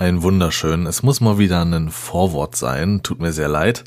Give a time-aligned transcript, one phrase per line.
[0.00, 0.86] ein wunderschön.
[0.86, 3.84] Es muss mal wieder ein Vorwort sein, tut mir sehr leid.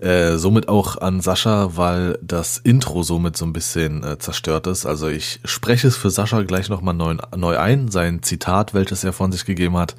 [0.00, 4.84] Äh, somit auch an Sascha, weil das Intro somit so ein bisschen äh, zerstört ist.
[4.84, 9.14] Also ich spreche es für Sascha gleich nochmal neu, neu ein, sein Zitat, welches er
[9.14, 9.96] von sich gegeben hat.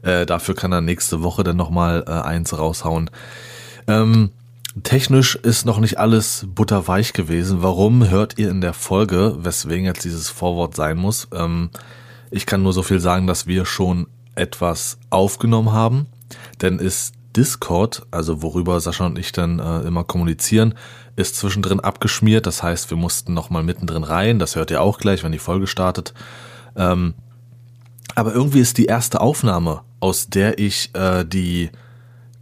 [0.00, 3.10] Äh, dafür kann er nächste Woche dann nochmal äh, eins raushauen.
[3.86, 4.30] Ähm,
[4.82, 7.62] technisch ist noch nicht alles butterweich gewesen.
[7.62, 11.28] Warum hört ihr in der Folge, weswegen jetzt dieses Vorwort sein muss?
[11.34, 11.68] Ähm,
[12.30, 16.06] ich kann nur so viel sagen, dass wir schon etwas aufgenommen haben,
[16.60, 20.74] denn ist Discord, also worüber Sascha und ich dann äh, immer kommunizieren,
[21.16, 22.46] ist zwischendrin abgeschmiert.
[22.46, 24.38] Das heißt, wir mussten nochmal mittendrin rein.
[24.38, 26.14] Das hört ihr auch gleich, wenn die Folge startet.
[26.76, 27.14] Ähm,
[28.14, 31.70] aber irgendwie ist die erste Aufnahme, aus der ich äh, die,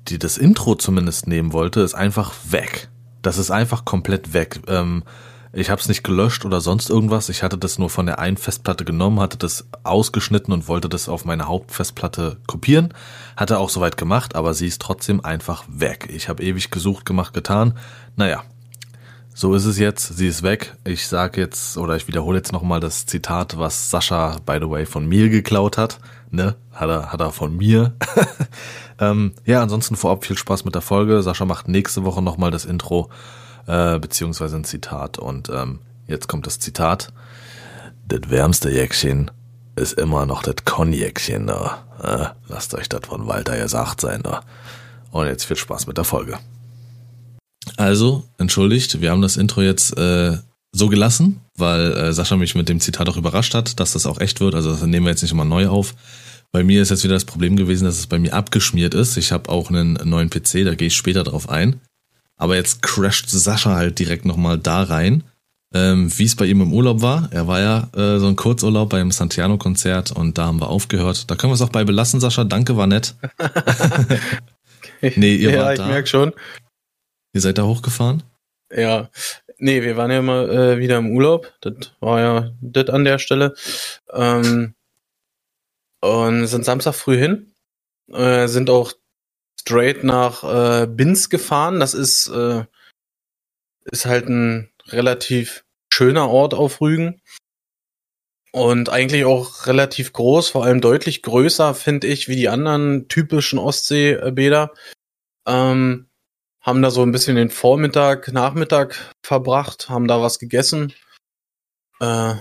[0.08, 2.88] die das Intro zumindest nehmen wollte, ist einfach weg.
[3.22, 4.60] Das ist einfach komplett weg.
[4.66, 5.04] Ähm,
[5.52, 7.28] ich habe es nicht gelöscht oder sonst irgendwas.
[7.28, 11.08] Ich hatte das nur von der einen Festplatte genommen, hatte das ausgeschnitten und wollte das
[11.08, 12.94] auf meine Hauptfestplatte kopieren.
[13.36, 16.08] Hatte auch soweit gemacht, aber sie ist trotzdem einfach weg.
[16.12, 17.76] Ich habe ewig gesucht, gemacht, getan.
[18.14, 18.44] Naja,
[19.34, 20.16] so ist es jetzt.
[20.16, 20.76] Sie ist weg.
[20.84, 24.86] Ich sage jetzt oder ich wiederhole jetzt nochmal das Zitat, was Sascha, by the way,
[24.86, 25.98] von mir geklaut hat.
[26.30, 26.54] Ne?
[26.72, 27.94] Hat er, hat er von mir.
[29.00, 31.22] ähm, ja, ansonsten vorab viel Spaß mit der Folge.
[31.22, 33.10] Sascha macht nächste Woche nochmal das Intro
[33.70, 35.18] äh, beziehungsweise ein Zitat.
[35.18, 37.12] Und ähm, jetzt kommt das Zitat.
[38.08, 39.30] Das wärmste Jäckchen
[39.76, 41.84] ist immer noch das Konjäckchen da.
[42.02, 44.42] Äh, lasst euch das von Walter gesagt sein da.
[45.12, 46.38] Und jetzt viel Spaß mit der Folge.
[47.76, 50.38] Also, entschuldigt, wir haben das Intro jetzt äh,
[50.72, 54.20] so gelassen, weil äh, Sascha mich mit dem Zitat auch überrascht hat, dass das auch
[54.20, 54.54] echt wird.
[54.54, 55.94] Also das nehmen wir jetzt nicht immer neu auf.
[56.52, 59.16] Bei mir ist jetzt wieder das Problem gewesen, dass es bei mir abgeschmiert ist.
[59.16, 61.80] Ich habe auch einen neuen PC, da gehe ich später drauf ein.
[62.40, 65.24] Aber jetzt crasht Sascha halt direkt nochmal da rein,
[65.74, 67.28] ähm, wie es bei ihm im Urlaub war.
[67.32, 71.30] Er war ja äh, so ein Kurzurlaub beim Santiano-Konzert und da haben wir aufgehört.
[71.30, 72.44] Da können wir es auch bei belassen, Sascha.
[72.44, 73.14] Danke, war nett.
[75.02, 75.84] nee, ihr ja, wart da.
[75.84, 76.32] ich merke schon.
[77.34, 78.22] Ihr seid da hochgefahren?
[78.74, 79.10] Ja,
[79.58, 81.52] nee, wir waren ja mal äh, wieder im Urlaub.
[81.60, 83.54] Das war ja das an der Stelle.
[84.14, 84.72] Ähm,
[86.00, 87.52] und sind Samstag früh hin.
[88.10, 88.94] Äh, sind auch
[89.60, 91.80] straight nach äh, Binz gefahren.
[91.80, 92.64] Das ist, äh,
[93.84, 97.20] ist halt ein relativ schöner Ort auf Rügen.
[98.52, 103.60] Und eigentlich auch relativ groß, vor allem deutlich größer, finde ich, wie die anderen typischen
[103.60, 104.72] Ostseebäder.
[105.46, 106.08] Ähm,
[106.60, 110.92] haben da so ein bisschen den Vormittag, Nachmittag verbracht, haben da was gegessen.
[112.00, 112.34] Äh,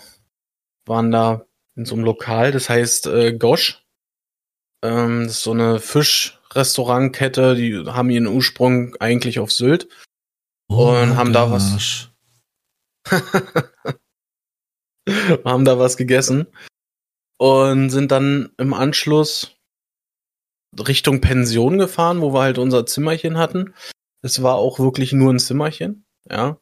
[0.85, 3.85] waren da in so einem Lokal, das heißt äh, Gosch.
[4.83, 9.87] Ähm, das ist so eine Fisch, Restaurantkette, die haben ihren Ursprung eigentlich auf Sylt
[10.67, 12.09] oh und haben da was
[15.45, 16.47] haben da was gegessen
[17.37, 19.55] und sind dann im Anschluss
[20.77, 23.73] Richtung Pension gefahren, wo wir halt unser Zimmerchen hatten.
[24.21, 26.59] Es war auch wirklich nur ein Zimmerchen, ja.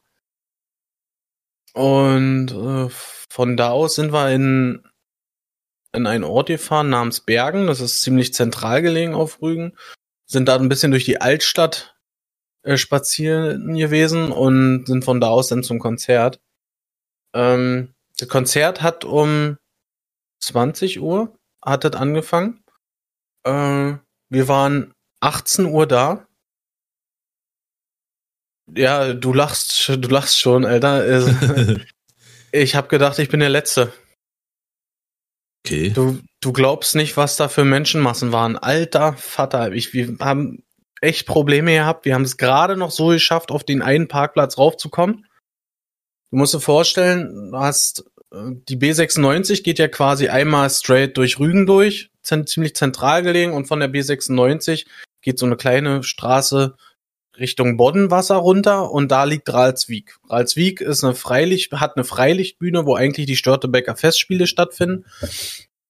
[1.74, 4.87] Und äh, von da aus sind wir in
[5.98, 7.66] in einen Ort gefahren namens Bergen.
[7.66, 9.76] Das ist ziemlich zentral gelegen auf Rügen.
[10.26, 11.96] Sind da ein bisschen durch die Altstadt
[12.62, 16.40] äh, spazieren gewesen und sind von da aus dann zum Konzert.
[17.34, 19.58] Ähm, das Konzert hat um
[20.40, 22.62] 20 Uhr hat das angefangen.
[23.44, 23.94] Äh,
[24.30, 26.26] wir waren 18 Uhr da.
[28.74, 31.06] Ja, du lachst, du lachst schon, Alter.
[32.52, 33.92] ich habe gedacht, ich bin der Letzte.
[35.68, 35.90] Okay.
[35.90, 38.56] Du, du glaubst nicht, was da für Menschenmassen waren.
[38.56, 40.62] Alter Vater, ich, wir haben
[41.02, 42.06] echt Probleme gehabt.
[42.06, 45.26] Wir haben es gerade noch so geschafft, auf den einen Parkplatz raufzukommen.
[46.30, 51.38] Du musst dir vorstellen, du hast äh, die B96 geht ja quasi einmal straight durch
[51.38, 54.86] Rügen durch, ziemlich zentral gelegen und von der B96
[55.20, 56.76] geht so eine kleine Straße
[57.38, 60.16] Richtung Boddenwasser runter und da liegt Ralswiek.
[60.28, 65.04] Ralswiek ist eine Freilicht, hat eine Freilichtbühne, wo eigentlich die Störtebecker Festspiele stattfinden.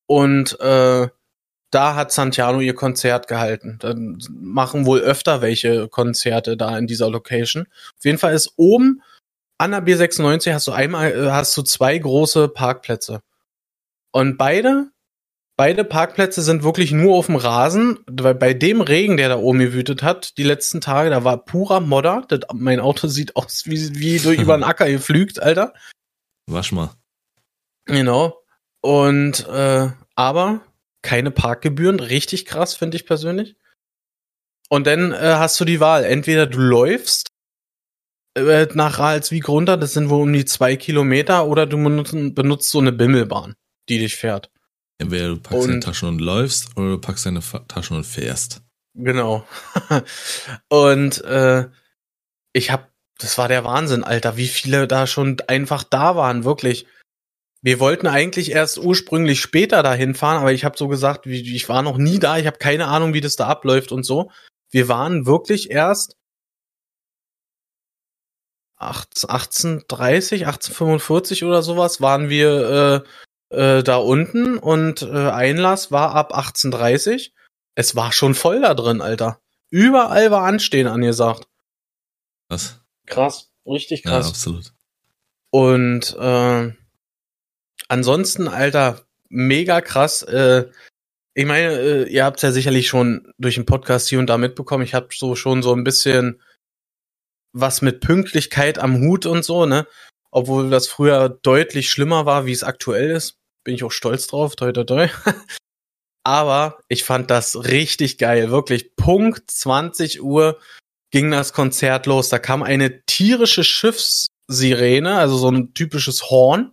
[0.07, 1.09] Und äh,
[1.71, 3.77] da hat Santiano ihr Konzert gehalten.
[3.81, 7.67] Dann machen wohl öfter welche Konzerte da in dieser Location.
[7.97, 9.03] Auf jeden Fall ist oben
[9.59, 13.23] an der B96 hast du einmal, äh, hast du zwei große Parkplätze.
[14.13, 14.91] Und beide
[15.59, 19.59] Beide Parkplätze sind wirklich nur auf dem Rasen, weil bei dem Regen, der da oben
[19.59, 22.25] gewütet hat, die letzten Tage, da war purer Modder.
[22.29, 25.75] Das, mein Auto sieht aus wie, wie durch über den Acker geflügt, Alter.
[26.47, 26.91] Wasch mal.
[27.87, 28.41] Genau.
[28.83, 30.61] Und äh, aber
[31.03, 33.57] keine Parkgebühren, richtig krass, finde ich persönlich.
[34.69, 36.05] Und dann äh, hast du die Wahl.
[36.05, 37.31] Entweder du läufst
[38.35, 42.71] äh, nach Ralswiek runter, das sind wohl um die zwei Kilometer, oder du benutzt, benutzt
[42.71, 43.57] so eine Bimmelbahn,
[43.89, 44.53] die dich fährt.
[44.99, 48.63] Entweder du packst und, deine Taschen und läufst oder du packst deine Taschen und fährst.
[48.95, 49.47] Genau.
[50.69, 51.69] und äh,
[52.53, 56.87] ich hab, das war der Wahnsinn, Alter, wie viele da schon einfach da waren, wirklich.
[57.61, 61.83] Wir wollten eigentlich erst ursprünglich später dahin fahren, aber ich habe so gesagt, ich war
[61.83, 64.31] noch nie da, ich habe keine Ahnung, wie das da abläuft und so.
[64.71, 66.17] Wir waren wirklich erst
[68.77, 73.09] 1830, 1845 oder sowas waren wir äh,
[73.51, 77.33] äh, da unten und äh, Einlass war ab 1830.
[77.75, 79.41] Es war schon voll da drin, Alter.
[79.71, 81.47] Überall war Anstehen angesagt.
[82.49, 82.81] Was?
[83.07, 84.27] Krass, richtig krass.
[84.27, 84.73] Ja, absolut.
[85.51, 86.73] Und äh,
[87.89, 90.23] ansonsten, Alter, mega krass.
[90.23, 90.71] Äh,
[91.35, 94.85] ich meine, äh, ihr habt ja sicherlich schon durch den Podcast hier und da mitbekommen.
[94.85, 96.41] Ich habe so schon so ein bisschen
[97.53, 99.87] was mit Pünktlichkeit am Hut und so, ne?
[100.31, 103.38] Obwohl das früher deutlich schlimmer war, wie es aktuell ist.
[103.69, 105.09] Bin ich auch stolz drauf, toi toi toi.
[106.25, 108.51] Aber ich fand das richtig geil.
[108.51, 110.59] Wirklich, Punkt 20 Uhr
[111.11, 112.31] ging das Konzert los.
[112.31, 116.73] Da kam eine tierische Schiffssirene, also so ein typisches Horn,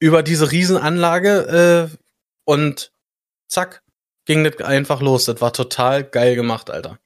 [0.00, 1.96] über diese Riesenanlage äh,
[2.46, 2.90] und
[3.50, 3.82] zack,
[4.24, 5.26] ging das einfach los.
[5.26, 6.98] Das war total geil gemacht, Alter.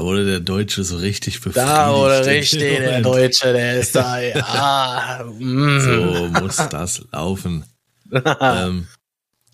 [0.00, 1.68] Da wurde der Deutsche so richtig befriedigt.
[1.68, 5.30] Da wurde richtig der Deutsche, der ist da, ja.
[5.38, 5.78] Mm.
[5.78, 7.64] So muss das laufen.
[8.40, 8.86] ähm,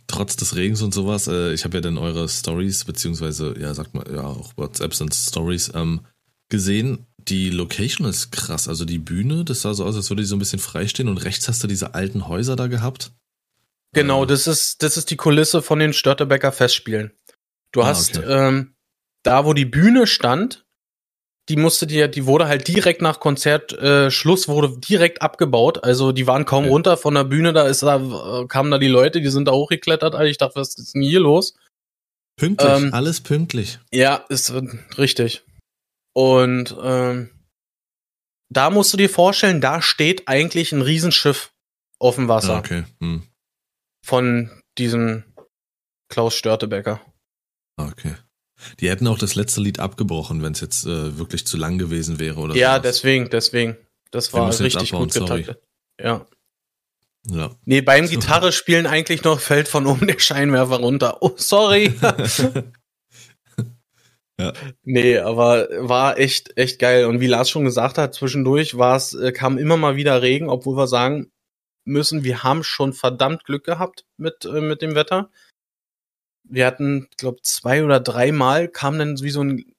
[0.06, 3.94] trotz des Regens und sowas, äh, ich habe ja dann eure Stories, beziehungsweise, ja, sagt
[3.94, 6.02] mal, ja, auch WhatsApps und Stories, ähm,
[6.48, 7.06] gesehen.
[7.18, 8.68] Die Location ist krass.
[8.68, 11.18] Also die Bühne, das sah so aus, als würde die so ein bisschen freistehen und
[11.18, 13.10] rechts hast du diese alten Häuser da gehabt.
[13.94, 17.10] Genau, ähm, das ist, das ist die Kulisse von den Störtebecker Festspielen.
[17.72, 18.26] Du ah, hast, okay.
[18.28, 18.75] ähm,
[19.26, 20.64] da wo die Bühne stand,
[21.48, 25.84] die musste die, die wurde halt direkt nach Konzertschluss äh, wurde direkt abgebaut.
[25.84, 26.72] Also die waren kaum okay.
[26.72, 27.96] runter von der Bühne, da ist da
[28.42, 30.14] äh, kamen da die Leute, die sind da hochgeklettert.
[30.14, 31.54] Also ich dachte, was ist denn hier los?
[32.36, 33.78] Pünktlich, ähm, alles pünktlich.
[33.92, 34.62] Ja, ist äh,
[34.98, 35.44] richtig.
[36.14, 37.30] Und ähm,
[38.48, 41.52] da musst du dir vorstellen, da steht eigentlich ein Riesenschiff
[41.98, 42.54] auf dem Wasser.
[42.54, 42.84] Ah, okay.
[43.00, 43.22] Hm.
[44.04, 45.24] Von diesem
[46.08, 47.00] Klaus Störtebecker.
[47.76, 48.14] Ah, okay.
[48.80, 52.18] Die hätten auch das letzte Lied abgebrochen, wenn es jetzt äh, wirklich zu lang gewesen
[52.18, 52.82] wäre oder Ja, sowas.
[52.82, 53.76] deswegen, deswegen.
[54.10, 55.58] Das war richtig abbauen, gut getaktet.
[56.00, 56.26] Ja.
[57.28, 57.50] Ja.
[57.64, 61.18] Nee, beim Gitarre spielen eigentlich noch fällt von oben der Scheinwerfer runter.
[61.22, 61.92] Oh, sorry.
[64.40, 64.52] ja.
[64.84, 67.06] Nee, aber war echt, echt geil.
[67.06, 70.48] Und wie Lars schon gesagt hat, zwischendurch war es, äh, kam immer mal wieder Regen,
[70.48, 71.30] obwohl wir sagen
[71.84, 75.30] müssen, wir haben schon verdammt Glück gehabt mit, äh, mit dem Wetter
[76.48, 79.74] wir hatten, glaube zwei oder dreimal kam dann wie so ein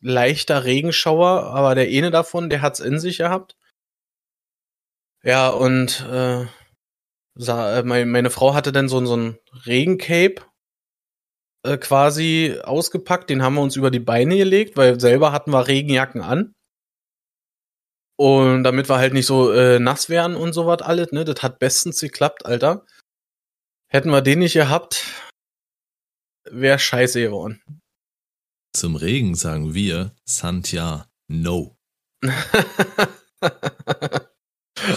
[0.00, 3.56] leichter Regenschauer, aber der eine davon, der hat's in sich gehabt.
[5.22, 6.46] Ja, und äh,
[7.34, 10.36] sah, äh, meine, meine Frau hatte dann so, so ein Regencape
[11.64, 15.66] äh, quasi ausgepackt, den haben wir uns über die Beine gelegt, weil selber hatten wir
[15.66, 16.52] Regenjacken an.
[18.18, 21.24] Und damit wir halt nicht so äh, nass werden und sowas alles, ne?
[21.24, 22.86] Das hat bestens geklappt, Alter.
[23.88, 25.04] Hätten wir den nicht gehabt,
[26.50, 27.62] wäre scheiße geworden.
[28.72, 31.76] Zum Regen sagen wir Santja No.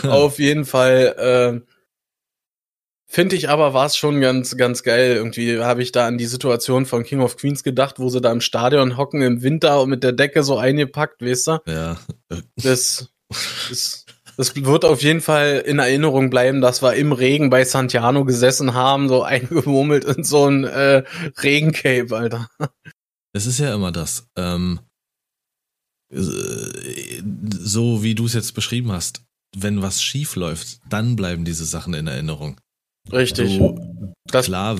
[0.04, 1.62] Auf jeden Fall äh,
[3.07, 5.16] finde ich aber war es schon ganz ganz geil.
[5.16, 8.31] Irgendwie habe ich da an die Situation von King of Queens gedacht, wo sie da
[8.31, 11.59] im Stadion hocken im Winter und mit der Decke so eingepackt, weißt du?
[11.66, 12.00] Ja.
[12.57, 13.09] Das,
[13.69, 14.06] das
[14.40, 18.74] das wird auf jeden Fall in Erinnerung bleiben, dass wir im Regen bei Santiano gesessen
[18.74, 21.04] haben, so eingemurmelt in so ein äh,
[21.44, 22.50] Regencape, Alter.
[23.34, 24.30] Es ist ja immer das.
[24.38, 24.80] Ähm,
[26.10, 29.26] so wie du es jetzt beschrieben hast,
[29.58, 32.62] wenn was schief läuft, dann bleiben diese Sachen in Erinnerung.
[33.12, 33.58] Richtig.
[33.58, 34.80] Du, klar,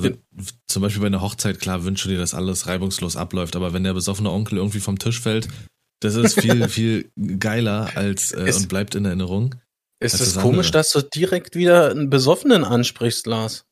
[0.68, 3.94] zum Beispiel bei einer Hochzeit, klar wünsche dir, dass alles reibungslos abläuft, aber wenn der
[3.94, 5.50] besoffene Onkel irgendwie vom Tisch fällt,
[6.00, 9.56] das ist viel, viel geiler als äh, ist, und bleibt in Erinnerung.
[10.00, 13.66] Ist es das komisch, dass du direkt wieder einen Besoffenen ansprichst, Lars?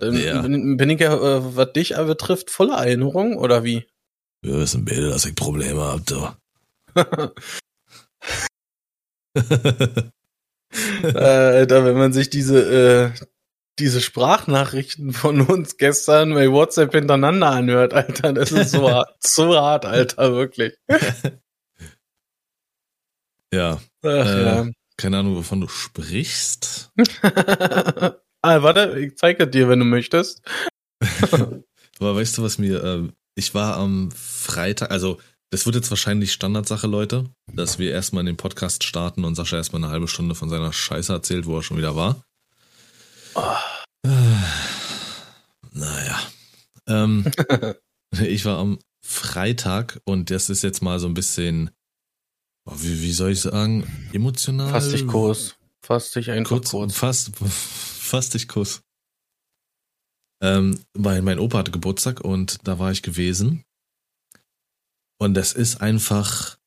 [0.00, 0.40] Ja.
[0.40, 3.84] bin, bin, ich ja, äh, was dich betrifft, voller Erinnerung, oder wie?
[4.42, 6.28] Wir wissen beide, dass ich Probleme habe, du.
[11.02, 13.26] äh, Alter, wenn man sich diese, äh,
[13.78, 19.54] diese Sprachnachrichten von uns gestern bei WhatsApp hintereinander anhört, Alter, das ist so hart, so
[19.54, 20.78] hart, Alter, wirklich.
[23.52, 23.80] Ja.
[24.02, 24.66] Ach, äh, ja.
[24.96, 26.92] Keine Ahnung, wovon du sprichst.
[27.22, 30.42] ah, warte, ich zeige dir, wenn du möchtest.
[31.98, 35.18] Aber weißt du, was mir, äh, ich war am Freitag, also
[35.50, 39.56] das wird jetzt wahrscheinlich Standardsache, Leute, dass wir erstmal in den Podcast starten und Sascha
[39.56, 42.24] erstmal eine halbe Stunde von seiner Scheiße erzählt, wo er schon wieder war.
[43.34, 43.56] Oh.
[46.90, 47.24] Ähm,
[48.20, 51.70] ich war am Freitag und das ist jetzt mal so ein bisschen,
[52.66, 54.70] wie, wie soll ich sagen, emotional.
[54.70, 55.56] Fast dich Kurs.
[55.82, 56.70] Fast dich einfach kurz.
[56.70, 56.94] kurz.
[56.94, 58.82] Fast, fast dich Kuss.
[60.42, 63.64] Ähm, weil mein Opa hatte Geburtstag und da war ich gewesen.
[65.18, 66.58] Und das ist einfach,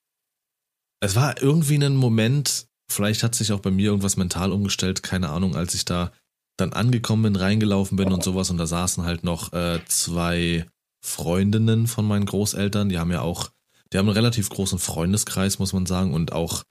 [1.00, 5.30] es war irgendwie ein Moment, vielleicht hat sich auch bei mir irgendwas mental umgestellt, keine
[5.30, 6.12] Ahnung, als ich da
[6.58, 10.68] dann angekommen bin, reingelaufen bin und sowas und da saßen halt noch äh, zwei
[11.04, 13.52] Freundinnen von meinen Großeltern, die haben ja auch,
[13.94, 16.64] die haben einen relativ großen Freundeskreis, muss man sagen, und auch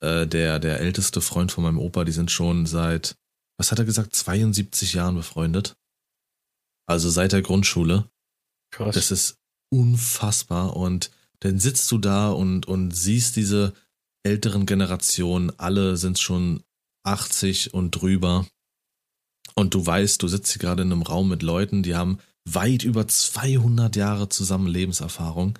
[0.00, 3.16] äh, der, der älteste Freund von meinem Opa, die sind schon seit,
[3.56, 5.76] was hat er gesagt, 72 Jahren befreundet.
[6.86, 8.10] Also seit der Grundschule.
[8.72, 8.94] Krass.
[8.94, 9.38] Das ist
[9.72, 13.72] unfassbar und dann sitzt du da und, und siehst diese
[14.24, 16.62] älteren Generationen, alle sind schon
[17.04, 18.46] 80 und drüber
[19.54, 22.82] und du weißt, du sitzt hier gerade in einem Raum mit Leuten, die haben weit
[22.82, 25.58] über 200 Jahre zusammen Lebenserfahrung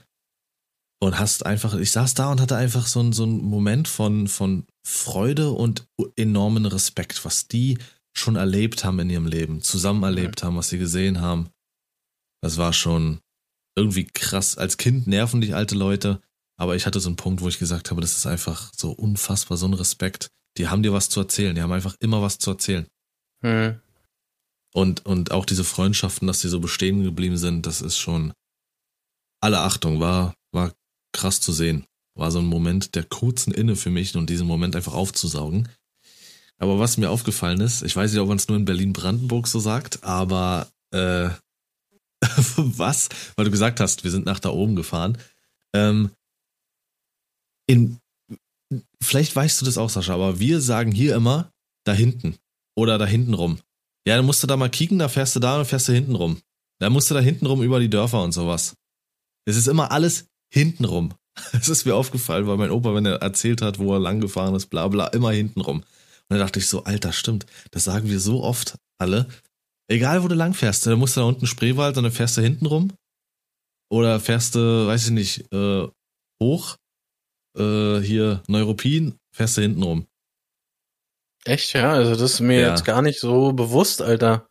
[1.05, 4.67] und hast einfach, ich saß da und hatte einfach so, so einen Moment von, von
[4.87, 7.79] Freude und enormen Respekt, was die
[8.17, 11.51] schon erlebt haben in ihrem Leben, zusammen erlebt haben, was sie gesehen haben.
[12.41, 13.21] Das war schon
[13.77, 14.57] irgendwie krass.
[14.57, 16.23] Als Kind nerven dich alte Leute,
[16.59, 19.59] aber ich hatte so einen Punkt, wo ich gesagt habe, das ist einfach so unfassbar,
[19.59, 20.29] so ein Respekt.
[20.57, 22.87] Die haben dir was zu erzählen, die haben einfach immer was zu erzählen.
[23.43, 23.79] Hm.
[24.73, 28.33] Und, und auch diese Freundschaften, dass die so bestehen geblieben sind, das ist schon
[29.43, 30.73] alle Achtung, war, war
[31.15, 31.87] krass zu sehen.
[32.15, 35.69] War so ein Moment der kurzen Inne für mich und diesen Moment einfach aufzusaugen.
[36.59, 39.59] Aber was mir aufgefallen ist, ich weiß nicht, ob man es nur in Berlin-Brandenburg so
[39.59, 41.31] sagt, aber äh,
[42.57, 43.09] was?
[43.37, 45.19] Weil du gesagt hast, wir sind nach da oben gefahren.
[45.75, 46.11] Ähm,
[47.67, 47.99] in,
[49.03, 51.51] vielleicht weißt du das auch, Sascha, aber wir sagen hier immer
[51.85, 52.37] da hinten
[52.77, 53.59] oder da hinten rum.
[54.07, 56.15] Ja, dann musst du da mal kicken, da fährst du da und fährst du hinten
[56.15, 56.41] rum.
[56.79, 58.77] Da musst du da hinten rum über die Dörfer und sowas.
[59.47, 61.13] Es ist immer alles hinten rum.
[61.53, 64.55] Es ist mir aufgefallen, weil mein Opa, wenn er erzählt hat, wo er lang gefahren
[64.55, 65.79] ist, bla bla, immer hinten rum.
[65.79, 65.87] Und
[66.31, 67.45] dann dachte ich so, Alter, stimmt.
[67.73, 69.27] Das sagen wir so oft alle.
[69.89, 72.41] Egal, wo du lang fährst, dann musst du da unten Spreewald und dann fährst du
[72.41, 72.93] hinten rum.
[73.91, 75.89] Oder fährst du, weiß ich nicht, äh,
[76.41, 76.77] hoch,
[77.59, 80.07] äh, hier Neuruppin, fährst du hinten rum.
[81.45, 81.93] Echt, ja?
[81.93, 82.71] Also das ist mir ja.
[82.71, 84.49] jetzt gar nicht so bewusst, Alter.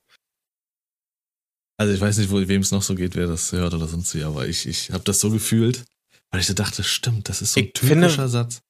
[1.80, 4.24] Also ich weiß nicht, wem es noch so geht, wer das hört oder sonst wie,
[4.24, 5.86] aber ich, ich habe das so gefühlt,
[6.34, 8.64] weil ich so dachte, stimmt, das ist so ein ich typischer finde, Satz.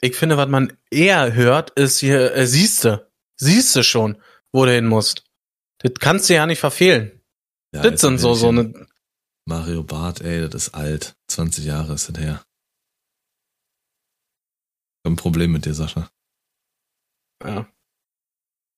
[0.00, 4.20] Ich finde, was man eher hört, ist hier, äh, siehste, siehste schon,
[4.52, 5.22] wo du hin musst.
[5.78, 7.22] Das kannst du ja nicht verfehlen.
[7.72, 8.88] Ja, das sind so, so eine.
[9.44, 11.16] Mario Barth, ey, das ist alt.
[11.28, 12.44] 20 Jahre ist das her.
[15.04, 16.10] Ich hab ein Problem mit dir, Sascha.
[17.44, 17.68] Ja.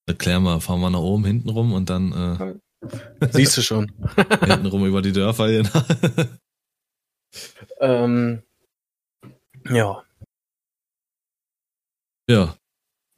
[0.07, 2.13] Erklär mal, fahren wir nach oben, hinten rum und dann.
[2.13, 3.91] Äh, Siehst du schon.
[4.45, 5.63] hinten rum über die Dörfer hier.
[7.81, 8.43] Ähm,
[9.71, 10.03] ja.
[12.29, 12.55] Ja.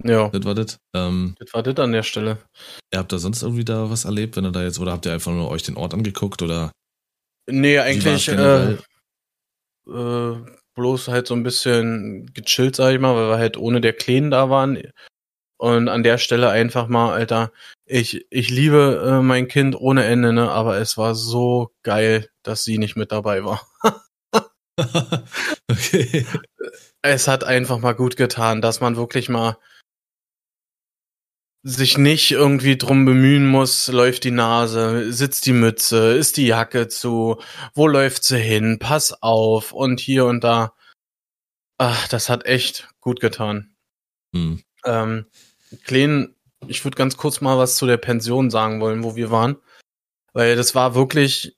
[0.02, 0.28] Ja.
[0.28, 0.78] Das war das.
[0.94, 2.38] Ähm, das war das an der Stelle.
[2.92, 5.12] Ihr habt da sonst irgendwie da was erlebt, wenn ihr da jetzt, oder habt ihr
[5.12, 6.72] einfach nur euch den Ort angeguckt oder?
[7.46, 8.76] Nee, eigentlich, äh,
[9.88, 10.36] äh,
[10.74, 14.30] bloß halt so ein bisschen gechillt, sag ich mal, weil wir halt ohne der Kleinen
[14.30, 14.78] da waren.
[15.58, 17.52] Und an der Stelle einfach mal, Alter,
[17.84, 22.64] ich, ich liebe äh, mein Kind ohne Ende, ne, aber es war so geil, dass
[22.64, 23.66] sie nicht mit dabei war.
[25.70, 26.26] okay.
[27.02, 29.56] Es hat einfach mal gut getan, dass man wirklich mal
[31.62, 36.88] sich nicht irgendwie drum bemühen muss, läuft die Nase, sitzt die Mütze, ist die Jacke
[36.88, 37.38] zu,
[37.74, 40.74] wo läuft sie hin, pass auf und hier und da.
[41.78, 43.74] Ach, das hat echt gut getan.
[44.34, 44.62] Hm.
[44.84, 45.26] Ähm,
[45.84, 46.34] Kleen,
[46.66, 49.56] ich würde ganz kurz mal was zu der Pension sagen wollen, wo wir waren.
[50.32, 51.56] Weil das war wirklich,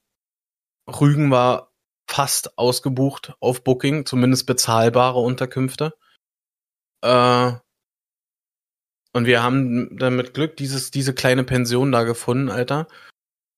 [0.88, 1.71] Rügen war
[2.12, 5.94] fast ausgebucht auf Booking, zumindest bezahlbare Unterkünfte.
[7.02, 7.52] Äh,
[9.14, 12.86] und wir haben dann mit Glück dieses, diese kleine Pension da gefunden, Alter.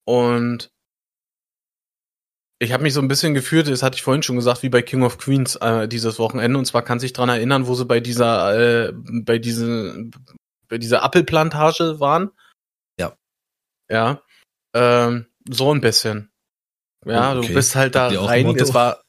[0.04, 0.70] Und
[2.60, 4.82] ich habe mich so ein bisschen gefühlt, das hatte ich vorhin schon gesagt, wie bei
[4.82, 6.56] King of Queens äh, dieses Wochenende.
[6.56, 10.10] Und zwar kann sich dran erinnern, wo sie bei dieser, äh, bei diese,
[10.68, 12.30] bei dieser Apfelplantage waren.
[12.98, 13.16] Ja.
[13.90, 14.22] Ja.
[14.74, 16.33] Ähm, so ein bisschen.
[17.04, 17.46] Ja, okay.
[17.46, 18.46] du bist halt da rein.
[18.56, 19.02] Es war.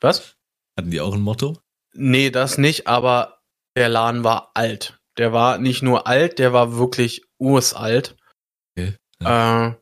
[0.00, 0.34] Was?
[0.78, 1.58] Hatten die auch ein Motto?
[1.92, 3.40] Nee, das nicht, aber
[3.76, 4.98] der Laden war alt.
[5.18, 8.16] Der war nicht nur alt, der war wirklich ursalt.
[8.76, 8.96] Okay.
[9.22, 9.68] Ja.
[9.68, 9.74] Äh,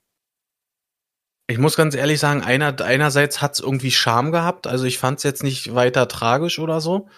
[1.51, 4.67] ich muss ganz ehrlich sagen, einer, einerseits hat's irgendwie Charme gehabt.
[4.67, 7.09] Also ich fand's jetzt nicht weiter tragisch oder so.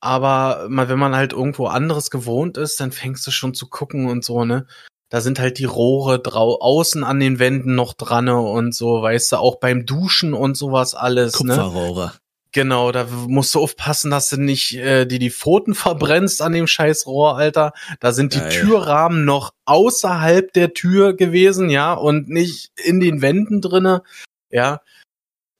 [0.00, 4.08] Aber mal, wenn man halt irgendwo anderes gewohnt ist, dann fängst du schon zu gucken
[4.08, 4.66] und so, ne?
[5.12, 9.32] Da sind halt die Rohre drau außen an den Wänden noch dran und so, weißt
[9.32, 11.38] du, auch beim Duschen und sowas alles.
[11.42, 11.54] Ne?
[11.54, 12.06] Kupferrohre.
[12.06, 12.12] Ne?
[12.52, 16.66] Genau, da musst du aufpassen, dass du nicht äh, die die Pfoten verbrennst an dem
[16.66, 17.74] scheiß Rohr, Alter.
[18.00, 18.52] Da sind die Geil.
[18.52, 24.04] Türrahmen noch außerhalb der Tür gewesen, ja, und nicht in den Wänden drinne,
[24.48, 24.80] ja.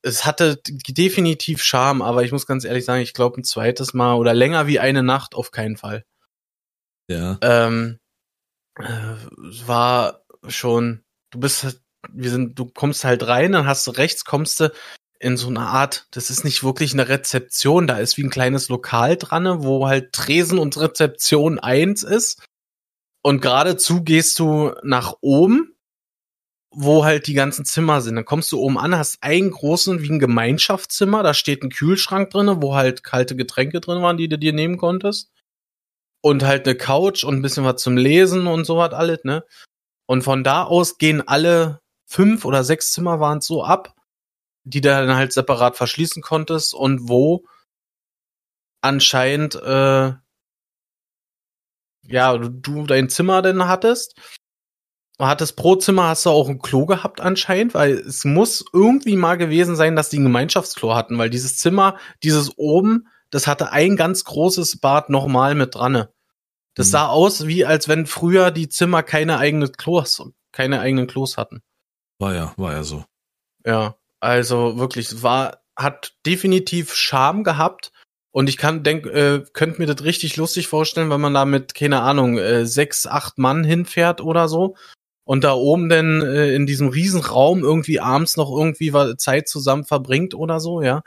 [0.01, 4.15] Es hatte definitiv Charme, aber ich muss ganz ehrlich sagen, ich glaube ein zweites Mal
[4.15, 6.07] oder länger wie eine Nacht auf keinen Fall.
[7.07, 7.37] Ja.
[7.43, 7.99] Ähm,
[8.79, 9.17] äh,
[9.67, 14.25] war schon, du bist, halt, wir sind, du kommst halt rein, dann hast du rechts,
[14.25, 14.73] kommst du
[15.19, 18.69] in so eine Art, das ist nicht wirklich eine Rezeption, da ist wie ein kleines
[18.69, 22.45] Lokal dran, wo halt Tresen und Rezeption eins ist.
[23.23, 25.77] Und geradezu gehst du nach oben,
[26.75, 28.17] wo halt die ganzen Zimmer sind.
[28.17, 32.31] Dann kommst du oben an, hast einen großen wie ein Gemeinschaftszimmer, da steht ein Kühlschrank
[32.31, 35.31] drin, wo halt kalte Getränke drin waren, die du dir nehmen konntest.
[36.23, 39.45] Und halt eine Couch und ein bisschen was zum Lesen und so was alles, ne?
[40.07, 43.95] Und von da aus gehen alle fünf oder sechs Zimmer waren so ab
[44.65, 47.45] die du dann halt separat verschließen konntest und wo
[48.81, 50.13] anscheinend äh,
[52.05, 54.15] ja du dein Zimmer denn hattest.
[55.19, 59.37] Hattest pro Zimmer hast du auch ein Klo gehabt anscheinend, weil es muss irgendwie mal
[59.37, 63.97] gewesen sein, dass die ein Gemeinschaftsklo hatten, weil dieses Zimmer, dieses oben, das hatte ein
[63.97, 66.07] ganz großes Bad nochmal mit dran.
[66.75, 66.91] Das mhm.
[66.91, 70.23] sah aus, wie als wenn früher die Zimmer keine eigenen Klos,
[70.53, 71.63] keine eigenen Klos hatten.
[72.21, 73.05] War ja, war ja so.
[73.67, 73.97] Ja.
[74.21, 77.91] Also wirklich, war, hat definitiv Charme gehabt.
[78.31, 81.75] Und ich kann denk, äh, könnte mir das richtig lustig vorstellen, wenn man da mit,
[81.75, 84.77] keine Ahnung, äh, sechs, acht Mann hinfährt oder so.
[85.25, 90.35] Und da oben denn äh, in diesem Riesenraum irgendwie abends noch irgendwie Zeit zusammen verbringt
[90.35, 91.03] oder so, ja.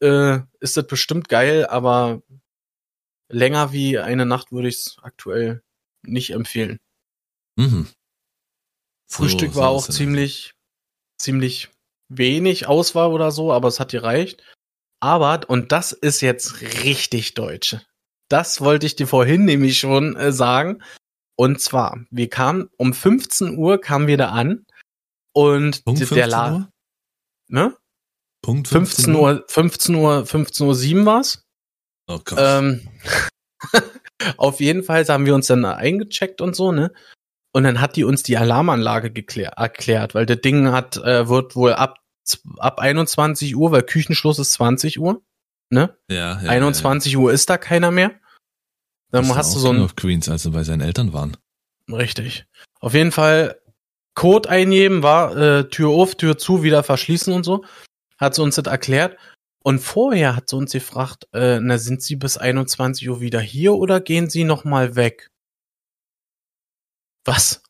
[0.00, 2.22] Äh, ist das bestimmt geil, aber
[3.28, 5.62] länger wie eine Nacht würde ich es aktuell
[6.02, 6.78] nicht empfehlen.
[7.56, 7.88] Mhm.
[9.10, 10.54] Frühstück so, war auch ziemlich,
[11.20, 11.70] ziemlich
[12.08, 14.42] wenig Auswahl oder so, aber es hat gereicht.
[15.00, 17.76] Aber, und das ist jetzt richtig deutsch.
[18.28, 20.82] Das wollte ich dir vorhin nämlich schon äh, sagen.
[21.36, 24.66] Und zwar, wir kamen um 15 Uhr kamen wir da an
[25.32, 26.68] und Punkt der Laden.
[27.48, 27.76] Ne?
[28.42, 31.44] Punkt 15, 15 Uhr, 15 Uhr, 15 Uhr 7 war's.
[32.06, 32.38] Oh Gott.
[32.40, 32.88] Ähm,
[34.36, 36.92] auf jeden Fall haben wir uns dann eingecheckt und so, ne?
[37.52, 41.56] Und dann hat die uns die Alarmanlage geklär, erklärt, weil das Ding hat, äh, wird
[41.56, 41.98] wohl ab,
[42.58, 45.22] ab 21 Uhr, weil Küchenschluss ist 20 Uhr,
[45.70, 45.96] ne?
[46.08, 47.24] Ja, ja 21 ja, ja.
[47.24, 48.12] Uhr ist da keiner mehr.
[49.10, 49.80] Dann das hast du so ein.
[49.80, 51.36] Auf Queens, als er bei seinen Eltern waren.
[51.90, 52.46] Richtig.
[52.80, 53.58] Auf jeden Fall
[54.14, 57.64] Code eingeben, war äh, Tür auf, Tür zu, wieder verschließen und so.
[58.20, 59.18] Hat sie uns das erklärt.
[59.64, 63.74] Und vorher hat sie uns gefragt, äh, na, sind Sie bis 21 Uhr wieder hier
[63.74, 65.30] oder gehen Sie nochmal weg?
[67.24, 67.62] Was?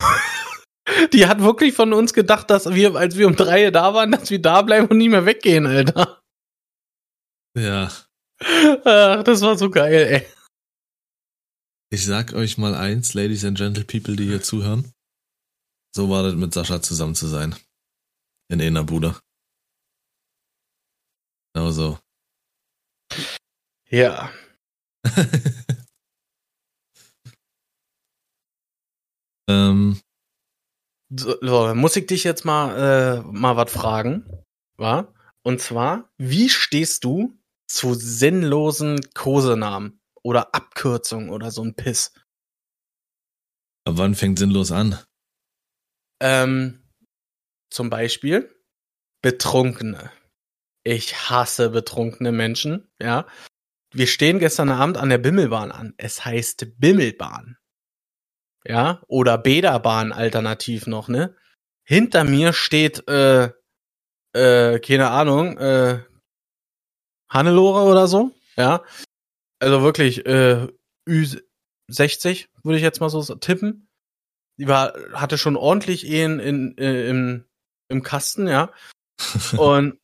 [1.12, 4.30] Die hat wirklich von uns gedacht, dass wir, als wir um drei da waren, dass
[4.30, 6.20] wir da bleiben und nie mehr weggehen, Alter.
[7.56, 7.92] Ja.
[8.42, 10.26] Ach, das war so geil, ey.
[11.92, 14.92] Ich sag euch mal eins, Ladies and Gentle People, die hier zuhören.
[15.94, 17.54] So war das mit Sascha zusammen zu sein.
[18.48, 19.16] In einer Bude.
[21.54, 21.98] Genau so.
[23.90, 24.30] Ja.
[29.48, 30.00] Ähm,
[31.10, 34.24] so, muss ich dich jetzt mal, äh, mal was fragen,
[34.76, 35.12] wa?
[35.42, 37.36] Und zwar, wie stehst du
[37.66, 42.12] zu sinnlosen Kosenamen oder Abkürzungen oder so ein Piss?
[43.84, 44.98] Aber wann fängt sinnlos an?
[46.22, 46.88] Ähm,
[47.70, 48.54] zum Beispiel
[49.22, 50.12] Betrunkene.
[50.82, 53.26] Ich hasse betrunkene Menschen, ja.
[53.92, 55.94] Wir stehen gestern Abend an der Bimmelbahn an.
[55.96, 57.58] Es heißt Bimmelbahn
[58.64, 61.36] ja, oder Bäderbahn alternativ noch, ne?
[61.84, 63.50] Hinter mir steht, äh,
[64.32, 66.04] äh, keine Ahnung, äh,
[67.28, 68.84] Hannelore oder so, ja.
[69.60, 70.68] Also wirklich, äh,
[71.08, 73.88] Ü60, würde ich jetzt mal so tippen.
[74.58, 77.44] Die war, hatte schon ordentlich Ehen in, äh, im,
[77.88, 78.72] im Kasten, ja.
[79.56, 79.98] Und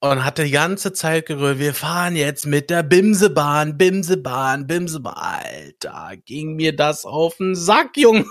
[0.00, 5.14] und hatte die ganze Zeit gerührt, wir fahren jetzt mit der Bimsebahn, Bimsebahn, Bimsebahn.
[5.16, 8.26] Alter, ging mir das auf den Sack, Junge.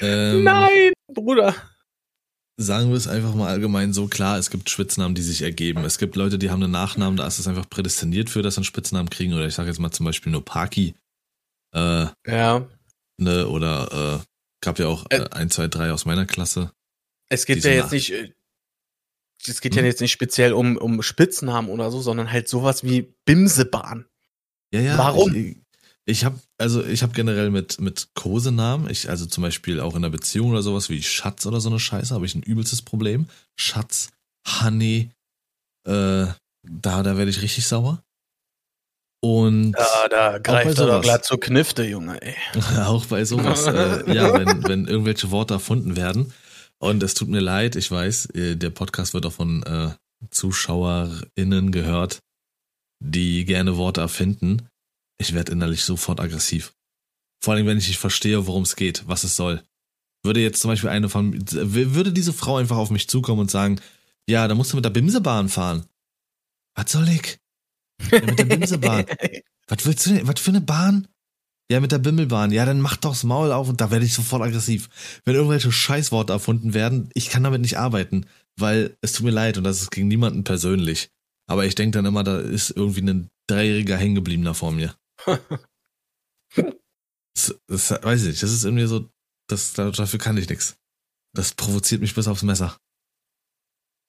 [0.00, 1.54] ähm, Nein, Bruder.
[2.60, 5.84] Sagen wir es einfach mal allgemein so klar, es gibt Spitznamen, die sich ergeben.
[5.84, 8.58] Es gibt Leute, die haben einen Nachnamen, da ist es einfach prädestiniert für, dass sie
[8.58, 9.32] einen Spitznamen kriegen.
[9.34, 10.96] Oder ich sage jetzt mal zum Beispiel nur Parky.
[11.72, 12.66] Äh, ja.
[13.16, 14.24] Ne, oder äh,
[14.60, 16.72] gab ja auch äh, ein, zwei, drei aus meiner Klasse.
[17.28, 18.32] Es geht ja jetzt nicht, äh,
[19.46, 23.14] es geht ja jetzt nicht speziell um, um Spitznamen oder so, sondern halt sowas wie
[23.24, 24.06] Bimsebahn.
[24.72, 24.98] Ja, ja.
[24.98, 25.34] Warum?
[25.34, 25.56] Ich,
[26.04, 29.98] Ich habe also ich habe generell mit mit Kosenamen, ich also zum Beispiel auch in
[29.98, 33.28] einer Beziehung oder sowas wie Schatz oder so eine Scheiße, habe ich ein übelstes Problem.
[33.56, 34.10] Schatz,
[34.46, 35.10] Honey,
[35.86, 36.26] äh,
[36.66, 38.02] da da werde ich richtig sauer.
[39.20, 42.36] Und ja, da greift er doch glatt zu Knifte, Junge, ey.
[42.84, 46.32] auch bei sowas, äh, ja, wenn, wenn irgendwelche Worte erfunden werden.
[46.80, 49.94] Und es tut mir leid, ich weiß, äh, der Podcast wird auch von äh,
[50.30, 52.20] ZuschauerInnen gehört,
[53.00, 54.68] die gerne Worte erfinden.
[55.18, 56.74] Ich werde innerlich sofort aggressiv.
[57.42, 59.62] Vor allem, wenn ich nicht verstehe, worum es geht, was es soll.
[60.24, 63.80] Würde jetzt zum Beispiel eine von, würde diese Frau einfach auf mich zukommen und sagen,
[64.28, 65.86] ja, da musst du mit der Bimsebahn fahren.
[66.74, 67.38] Was soll ich?
[68.10, 69.06] Ja, mit der Bimsebahn.
[69.68, 70.28] was willst du denn?
[70.28, 71.08] Was für eine Bahn?
[71.70, 72.50] Ja, mit der Bimmelbahn.
[72.50, 74.88] Ja, dann mach doch's Maul auf und da werde ich sofort aggressiv.
[75.24, 78.26] Wenn irgendwelche Scheißworte erfunden werden, ich kann damit nicht arbeiten,
[78.56, 81.10] weil es tut mir leid und das ist gegen niemanden persönlich.
[81.46, 84.94] Aber ich denke dann immer, da ist irgendwie ein Dreijähriger hängen geblieben da vor mir.
[86.54, 89.10] das, das, weiß ich nicht, das ist irgendwie so,
[89.48, 90.76] das, dafür kann ich nichts.
[91.34, 92.78] Das provoziert mich bis aufs Messer.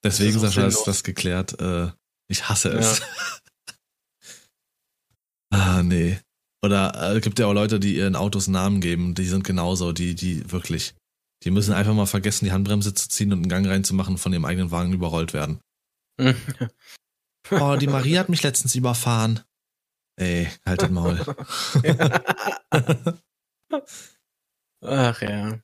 [0.02, 1.60] Deswegen, Sascha, ist das geklärt.
[1.60, 1.92] Äh,
[2.28, 3.00] ich hasse es.
[3.00, 3.06] Ja.
[5.52, 6.16] Ah, nee.
[6.62, 10.14] Oder äh, gibt ja auch Leute, die ihren Autos Namen geben, die sind genauso, die,
[10.14, 10.94] die wirklich.
[11.42, 14.32] Die müssen einfach mal vergessen, die Handbremse zu ziehen und einen Gang reinzumachen und von
[14.32, 15.60] ihrem eigenen Wagen überrollt werden.
[17.50, 19.40] oh, die Marie hat mich letztens überfahren.
[20.16, 21.18] Ey, halt den Maul.
[24.82, 25.60] Ach ja.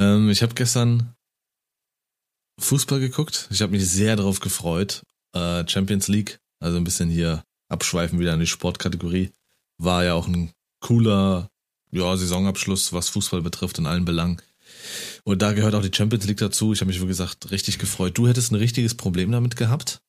[0.00, 1.16] Ähm, ich habe gestern
[2.60, 3.48] Fußball geguckt.
[3.50, 5.02] Ich habe mich sehr darauf gefreut.
[5.34, 9.30] Äh, Champions League, also ein bisschen hier abschweifen wieder an die Sportkategorie,
[9.78, 11.50] war ja auch ein cooler
[11.90, 14.40] ja, Saisonabschluss, was Fußball betrifft, in allen Belangen.
[15.24, 16.72] Und da gehört auch die Champions League dazu.
[16.72, 18.16] Ich habe mich, wie gesagt, richtig gefreut.
[18.18, 20.00] Du hättest ein richtiges Problem damit gehabt.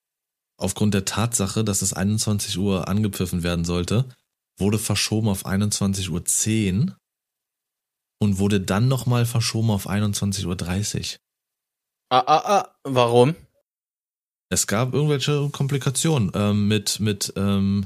[0.58, 4.06] Aufgrund der Tatsache, dass es 21 Uhr angepfiffen werden sollte,
[4.58, 6.98] wurde verschoben auf 21.10 Uhr
[8.20, 11.18] und wurde dann nochmal verschoben auf 21.30 Uhr.
[12.10, 13.36] Ah, ah, ah, warum?
[14.50, 17.86] Es gab irgendwelche Komplikationen ähm, mit, mit ähm,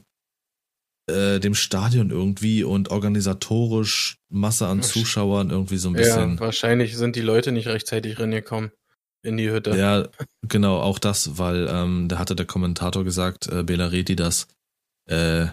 [1.07, 6.35] äh, dem Stadion irgendwie und organisatorisch Masse an Zuschauern irgendwie so ein bisschen.
[6.35, 8.71] Ja, wahrscheinlich sind die Leute nicht rechtzeitig reingekommen
[9.23, 9.75] in die Hütte.
[9.75, 10.07] Ja,
[10.47, 14.47] genau, auch das, weil ähm, da hatte der Kommentator gesagt, äh, Bela Reti, dass
[15.09, 15.47] äh,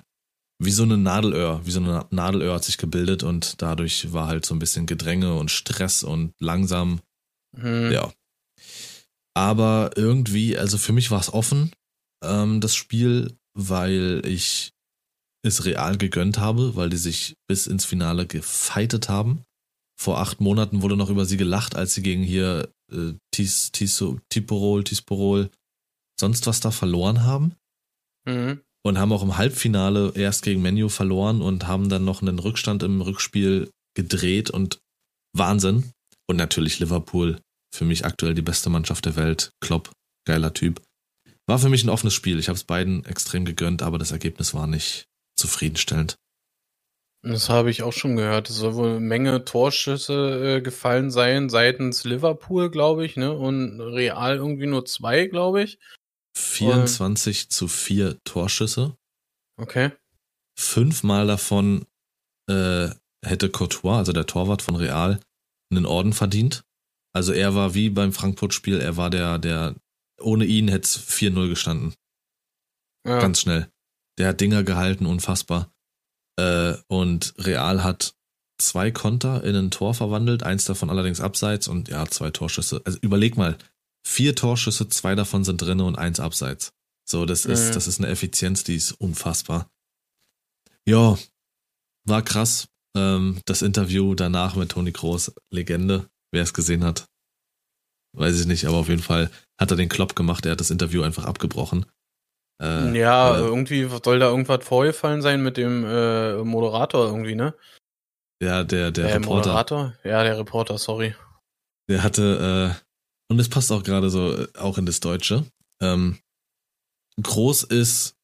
[0.63, 4.45] wie so eine Nadelöhr, wie so eine Nadelöhr hat sich gebildet und dadurch war halt
[4.45, 7.01] so ein bisschen Gedränge und Stress und langsam.
[7.57, 7.91] Hm.
[7.91, 8.13] Ja,
[9.35, 11.73] aber irgendwie, also für mich war es offen,
[12.25, 14.73] ähm, das Spiel, weil ich
[15.43, 19.43] es real gegönnt habe, weil die sich bis ins Finale gefeitet haben.
[19.99, 24.19] Vor acht Monaten wurde noch über sie gelacht, als sie gegen hier äh, Tis, Tiso,
[24.29, 25.51] Tiporol, Tisporol,
[26.19, 27.55] sonst was da verloren haben.
[28.27, 28.61] Mhm.
[28.83, 32.83] Und haben auch im Halbfinale erst gegen Menu verloren und haben dann noch einen Rückstand
[32.83, 34.81] im Rückspiel gedreht und
[35.37, 35.91] Wahnsinn.
[36.27, 37.41] Und natürlich Liverpool
[37.73, 39.51] für mich aktuell die beste Mannschaft der Welt.
[39.61, 39.91] Klopp,
[40.27, 40.83] geiler Typ.
[41.47, 42.39] War für mich ein offenes Spiel.
[42.39, 45.07] Ich habe es beiden extrem gegönnt, aber das Ergebnis war nicht
[45.37, 46.17] zufriedenstellend.
[47.23, 48.49] Das habe ich auch schon gehört.
[48.49, 53.33] Es soll wohl eine Menge Torschüsse äh, gefallen sein seitens Liverpool, glaube ich, ne?
[53.33, 55.79] Und Real irgendwie nur zwei, glaube ich.
[56.37, 57.53] 24 Und...
[57.53, 58.97] zu 4 Torschüsse.
[59.59, 59.93] Okay.
[60.59, 61.85] Fünfmal davon
[62.49, 62.89] äh,
[63.25, 65.21] hätte Courtois, also der Torwart von Real,
[65.71, 66.63] einen Orden verdient.
[67.13, 69.75] Also er war wie beim Frankfurt-Spiel, er war der, der,
[70.21, 71.95] ohne ihn hätte es 4-0 gestanden.
[73.07, 73.21] Ja.
[73.21, 73.71] Ganz schnell.
[74.19, 75.73] Der hat Dinger gehalten, unfassbar.
[76.39, 78.15] Äh, und Real hat
[78.59, 82.83] zwei Konter in ein Tor verwandelt, eins davon allerdings abseits und ja, zwei Torschüsse.
[82.85, 83.57] Also überleg mal,
[84.07, 86.73] vier Torschüsse, zwei davon sind drinne und eins abseits.
[87.09, 87.75] So, das ist, mhm.
[87.75, 89.71] das ist eine Effizienz, die ist unfassbar.
[90.87, 91.19] Ja,
[92.05, 92.69] war krass.
[92.97, 96.10] Ähm, das Interview danach mit Toni Kroos, Legende.
[96.33, 97.07] Wer es gesehen hat,
[98.17, 100.47] weiß ich nicht, aber auf jeden Fall hat er den Klopp gemacht.
[100.47, 101.87] Er hat das Interview einfach abgebrochen.
[102.63, 107.55] Äh, ja, äh, irgendwie soll da irgendwas vorgefallen sein mit dem äh, Moderator irgendwie, ne?
[108.43, 109.49] Ja, der, der, der Reporter.
[109.49, 109.95] Moderator?
[110.05, 111.15] Ja, der Reporter, sorry.
[111.89, 115.47] Der hatte, äh, und es passt auch gerade so, äh, auch in das Deutsche.
[115.83, 116.19] Ähm,
[117.21, 118.15] Groß ist,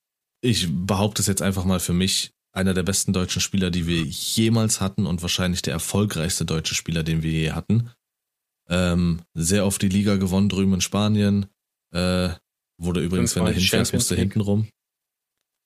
[0.42, 4.03] ich behaupte es jetzt einfach mal für mich, einer der besten deutschen Spieler, die wir
[4.03, 7.90] jemals hatten und wahrscheinlich der erfolgreichste deutsche Spieler, den wir je hatten.
[8.69, 11.47] Ähm, sehr oft die Liga gewonnen drüben in Spanien.
[11.92, 12.31] Äh,
[12.79, 14.69] wurde übrigens, fünfmal wenn du hinfährst, musst du hinten rum.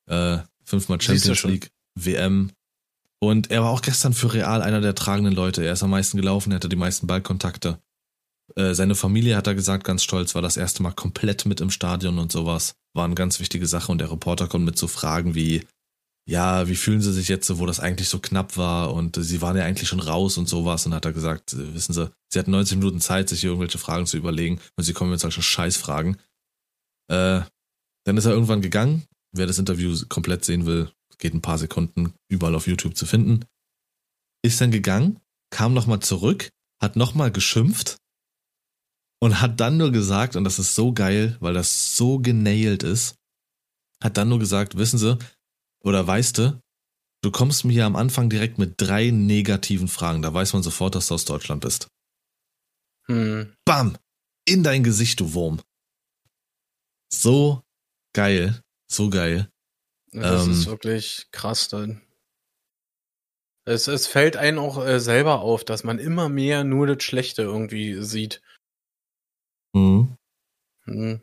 [0.06, 2.50] Äh, fünfmal Champions League, WM.
[3.20, 5.64] Und er war auch gestern für Real einer der tragenden Leute.
[5.64, 7.78] Er ist am meisten gelaufen, er hatte die meisten Ballkontakte.
[8.56, 11.70] Äh, seine Familie, hat er gesagt, ganz stolz, war das erste Mal komplett mit im
[11.70, 12.74] Stadion und sowas.
[12.94, 15.66] War eine ganz wichtige Sache und der Reporter kommt mit so Fragen wie,
[16.30, 19.56] ja, wie fühlen sie sich jetzt, wo das eigentlich so knapp war und sie waren
[19.56, 22.52] ja eigentlich schon raus und sowas und hat er gesagt, äh, wissen Sie, sie hatten
[22.52, 26.18] 90 Minuten Zeit, sich hier irgendwelche Fragen zu überlegen und sie kommen jetzt solche Scheißfragen.
[27.08, 27.40] Äh,
[28.04, 29.02] dann ist er irgendwann gegangen.
[29.32, 33.44] Wer das Interview komplett sehen will, geht ein paar Sekunden überall auf YouTube zu finden.
[34.42, 35.18] Ist dann gegangen,
[35.50, 37.96] kam nochmal zurück, hat nochmal geschimpft
[39.20, 43.16] und hat dann nur gesagt, und das ist so geil, weil das so genailt ist,
[44.00, 45.18] hat dann nur gesagt, wissen Sie,
[45.82, 46.60] oder weißt du,
[47.22, 50.22] du kommst mir hier am Anfang direkt mit drei negativen Fragen.
[50.22, 51.88] Da weiß man sofort, dass du aus Deutschland bist.
[53.06, 53.54] Hm.
[53.64, 53.96] Bam!
[54.46, 55.60] In dein Gesicht, du Wurm.
[57.12, 57.62] So
[58.14, 58.60] geil.
[58.90, 59.50] So geil.
[60.12, 62.02] Das ähm, ist wirklich krass dann.
[63.64, 67.42] Es, es fällt einem auch äh, selber auf, dass man immer mehr nur das Schlechte
[67.42, 68.42] irgendwie sieht.
[69.72, 70.16] Mhm.
[70.86, 71.22] Mhm.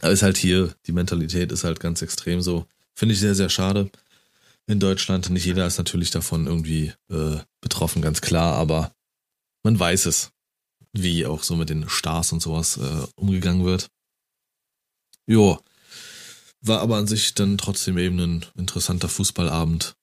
[0.00, 2.66] Aber ist halt hier, die Mentalität ist halt ganz extrem so.
[2.96, 3.90] Finde ich sehr, sehr schade.
[4.66, 8.92] In Deutschland, nicht jeder ist natürlich davon irgendwie äh, betroffen, ganz klar, aber
[9.62, 10.32] man weiß es,
[10.92, 13.90] wie auch so mit den Stars und sowas äh, umgegangen wird.
[15.26, 15.60] Jo,
[16.62, 19.94] war aber an sich dann trotzdem eben ein interessanter Fußballabend.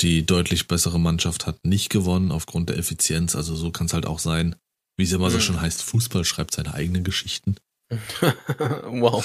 [0.00, 4.06] Die deutlich bessere Mannschaft hat nicht gewonnen aufgrund der Effizienz, also so kann es halt
[4.06, 4.56] auch sein.
[4.96, 5.42] Wie es immer so mhm.
[5.42, 7.56] schon heißt, Fußball schreibt seine eigenen Geschichten.
[7.90, 9.24] wow.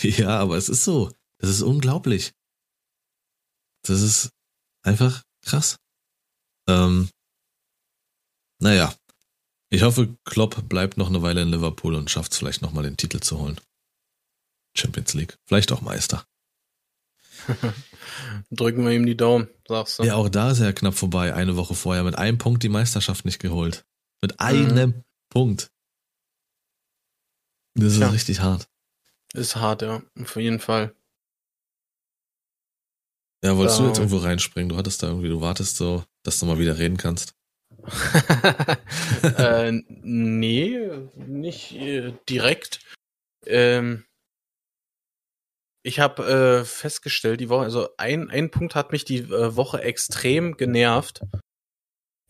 [0.18, 1.12] Ja, aber es ist so.
[1.38, 2.32] Das ist unglaublich.
[3.82, 4.30] Das ist
[4.82, 5.76] einfach krass.
[6.68, 7.10] Ähm,
[8.60, 8.94] naja.
[9.72, 12.96] Ich hoffe, Klopp bleibt noch eine Weile in Liverpool und schafft es vielleicht nochmal den
[12.96, 13.60] Titel zu holen.
[14.76, 15.38] Champions League.
[15.46, 16.26] Vielleicht auch Meister.
[18.50, 20.02] Drücken wir ihm die Daumen, sagst du.
[20.02, 21.34] Ja, auch da ist er knapp vorbei.
[21.34, 23.84] Eine Woche vorher mit einem Punkt die Meisterschaft nicht geholt.
[24.20, 25.04] Mit einem mhm.
[25.30, 25.70] Punkt.
[27.74, 28.10] Das ist ja.
[28.10, 28.68] richtig hart.
[29.34, 30.02] Ist hart, ja.
[30.20, 30.94] Auf jeden Fall.
[33.44, 34.68] Ja, wolltest da, du jetzt irgendwo reinspringen?
[34.68, 37.34] Du hattest da irgendwie, du wartest so, dass du mal wieder reden kannst.
[39.38, 42.80] äh, nee, nicht äh, direkt.
[43.46, 44.04] Ähm,
[45.82, 49.82] ich habe äh, festgestellt, die Woche, also ein, ein Punkt hat mich die äh, Woche
[49.82, 51.22] extrem genervt.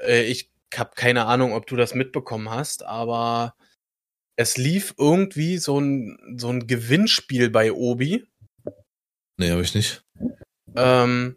[0.00, 3.56] Äh, ich habe keine Ahnung, ob du das mitbekommen hast, aber
[4.40, 8.26] es lief irgendwie so ein, so ein Gewinnspiel bei Obi.
[9.38, 10.03] Nee, habe ich nicht.
[10.74, 11.37] Ähm,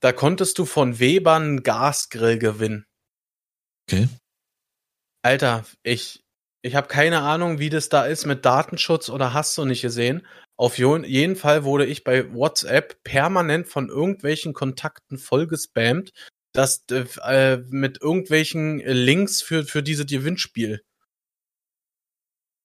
[0.00, 2.86] da konntest du von Weber einen Gasgrill gewinnen.
[3.88, 4.06] Okay.
[5.22, 6.22] Alter, ich,
[6.62, 10.24] ich habe keine Ahnung, wie das da ist mit Datenschutz oder hast du nicht gesehen.
[10.56, 16.12] Auf jeden Fall wurde ich bei WhatsApp permanent von irgendwelchen Kontakten vollgespammt,
[16.52, 20.84] das äh, mit irgendwelchen Links für, für dieses Gewinnspiel.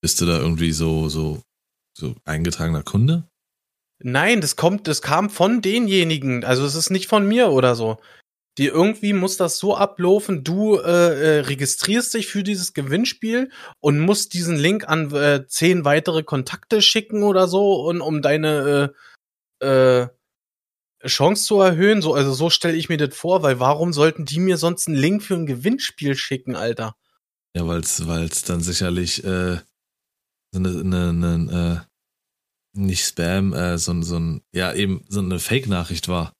[0.01, 1.41] Bist du da irgendwie so, so,
[1.93, 3.29] so eingetragener Kunde?
[4.01, 6.45] Nein, das kommt, das kam von denjenigen.
[6.45, 7.97] Also es ist nicht von mir oder so.
[8.57, 10.81] Die irgendwie muss das so ablaufen, du äh,
[11.37, 16.81] äh, registrierst dich für dieses Gewinnspiel und musst diesen Link an äh, zehn weitere Kontakte
[16.81, 18.93] schicken oder so, und um deine
[19.61, 20.07] äh, äh,
[21.05, 22.01] Chance zu erhöhen.
[22.01, 24.97] So, also so stelle ich mir das vor, weil warum sollten die mir sonst einen
[24.97, 26.95] Link für ein Gewinnspiel schicken, Alter?
[27.55, 29.59] Ja, weil es dann sicherlich äh,
[30.51, 35.39] so eine, eine, eine äh, nicht Spam, äh, so, so ein, ja, eben so eine
[35.39, 36.33] Fake-Nachricht war.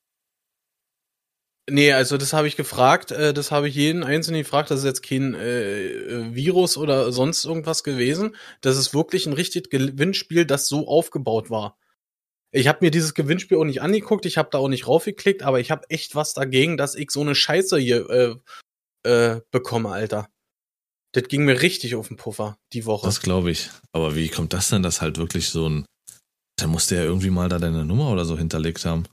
[1.71, 4.85] Nee, also das habe ich gefragt, äh, das habe ich jeden Einzelnen gefragt, das ist
[4.85, 8.35] jetzt kein äh, Virus oder sonst irgendwas gewesen.
[8.61, 11.77] Das ist wirklich ein richtig Gewinnspiel, das so aufgebaut war.
[12.51, 15.59] Ich habe mir dieses Gewinnspiel auch nicht angeguckt, ich habe da auch nicht raufgeklickt, aber
[15.59, 18.35] ich habe echt was dagegen, dass ich so eine Scheiße hier äh,
[19.09, 20.29] äh, bekomme, Alter.
[21.13, 23.07] Das ging mir richtig auf den Puffer die Woche.
[23.07, 23.69] Das glaube ich.
[23.93, 25.85] Aber wie kommt das denn, dass halt wirklich so ein.
[26.57, 29.05] Da musste ja irgendwie mal da deine Nummer oder so hinterlegt haben.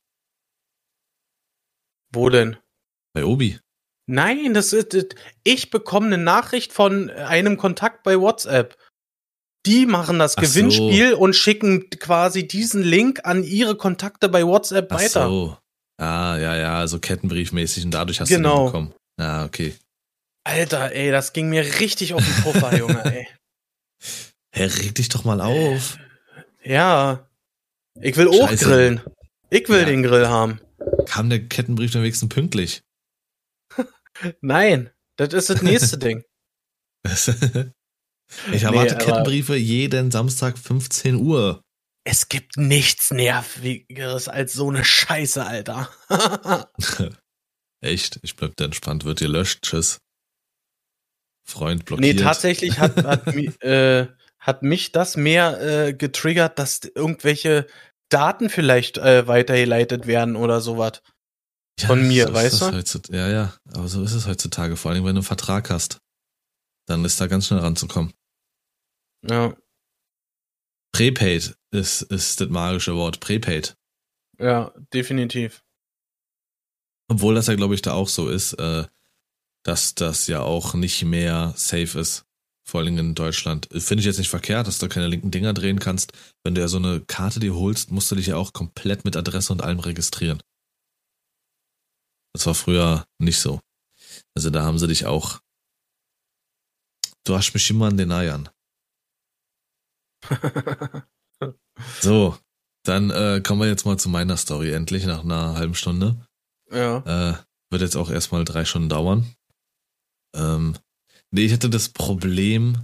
[2.12, 2.56] Wo denn?
[3.14, 3.58] Bei Obi.
[4.06, 4.94] Nein, das ist.
[4.94, 5.06] Das,
[5.42, 8.76] ich bekomme eine Nachricht von einem Kontakt bei WhatsApp.
[9.64, 11.18] Die machen das Ach Gewinnspiel so.
[11.18, 15.28] und schicken quasi diesen Link an ihre Kontakte bei WhatsApp Ach weiter.
[15.28, 15.56] So.
[15.98, 18.56] Ah, ja, ja, so kettenbriefmäßig und dadurch hast genau.
[18.56, 18.94] du den bekommen.
[19.18, 19.74] Ah, okay.
[20.46, 23.28] Alter, ey, das ging mir richtig auf den Puffer, Junge, ey.
[24.52, 25.98] Hä, reg dich doch mal auf.
[26.62, 27.28] Ja.
[28.00, 29.00] Ich will auch grillen.
[29.50, 29.84] Ich will ja.
[29.86, 30.60] den Grill haben.
[31.06, 32.84] Kam der Kettenbrief dann wenigstens pünktlich?
[34.40, 36.22] Nein, das ist das nächste Ding.
[37.04, 41.60] ich erwarte nee, Kettenbriefe jeden Samstag 15 Uhr.
[42.04, 45.90] Es gibt nichts Nervigeres als so eine Scheiße, Alter.
[47.80, 48.20] Echt?
[48.22, 49.04] Ich bleib da entspannt.
[49.04, 49.62] Wird ihr löscht.
[49.62, 49.98] Tschüss.
[51.46, 52.16] Freund blockiert.
[52.16, 53.26] Nee, tatsächlich hat, hat,
[53.62, 57.66] äh, hat mich das mehr äh, getriggert, dass irgendwelche
[58.08, 61.02] Daten vielleicht äh, weitergeleitet werden oder sowas.
[61.78, 63.14] Ja, Von mir, so weißt du?
[63.14, 66.00] Ja, ja, aber so ist es heutzutage, vor allem wenn du einen Vertrag hast.
[66.86, 68.12] Dann ist da ganz schnell ranzukommen.
[69.28, 69.54] Ja.
[70.92, 73.20] Prepaid ist, ist das magische Wort.
[73.20, 73.76] Prepaid.
[74.38, 75.62] Ja, definitiv.
[77.08, 78.84] Obwohl das ja, glaube ich, da auch so ist, äh,
[79.66, 82.24] dass das ja auch nicht mehr safe ist.
[82.64, 83.68] Vor allem in Deutschland.
[83.72, 86.12] Finde ich jetzt nicht verkehrt, dass du keine linken Dinger drehen kannst.
[86.44, 89.16] Wenn du ja so eine Karte dir holst, musst du dich ja auch komplett mit
[89.16, 90.40] Adresse und allem registrieren.
[92.32, 93.60] Das war früher nicht so.
[94.36, 95.40] Also da haben sie dich auch.
[97.24, 98.48] Du hast mich immer an den Eiern.
[102.00, 102.36] so,
[102.84, 106.24] dann äh, kommen wir jetzt mal zu meiner Story endlich nach einer halben Stunde.
[106.70, 106.98] Ja.
[106.98, 107.36] Äh,
[107.70, 109.35] wird jetzt auch erstmal drei Stunden dauern.
[110.36, 110.76] Ähm,
[111.30, 112.78] nee, ich hatte das Problem,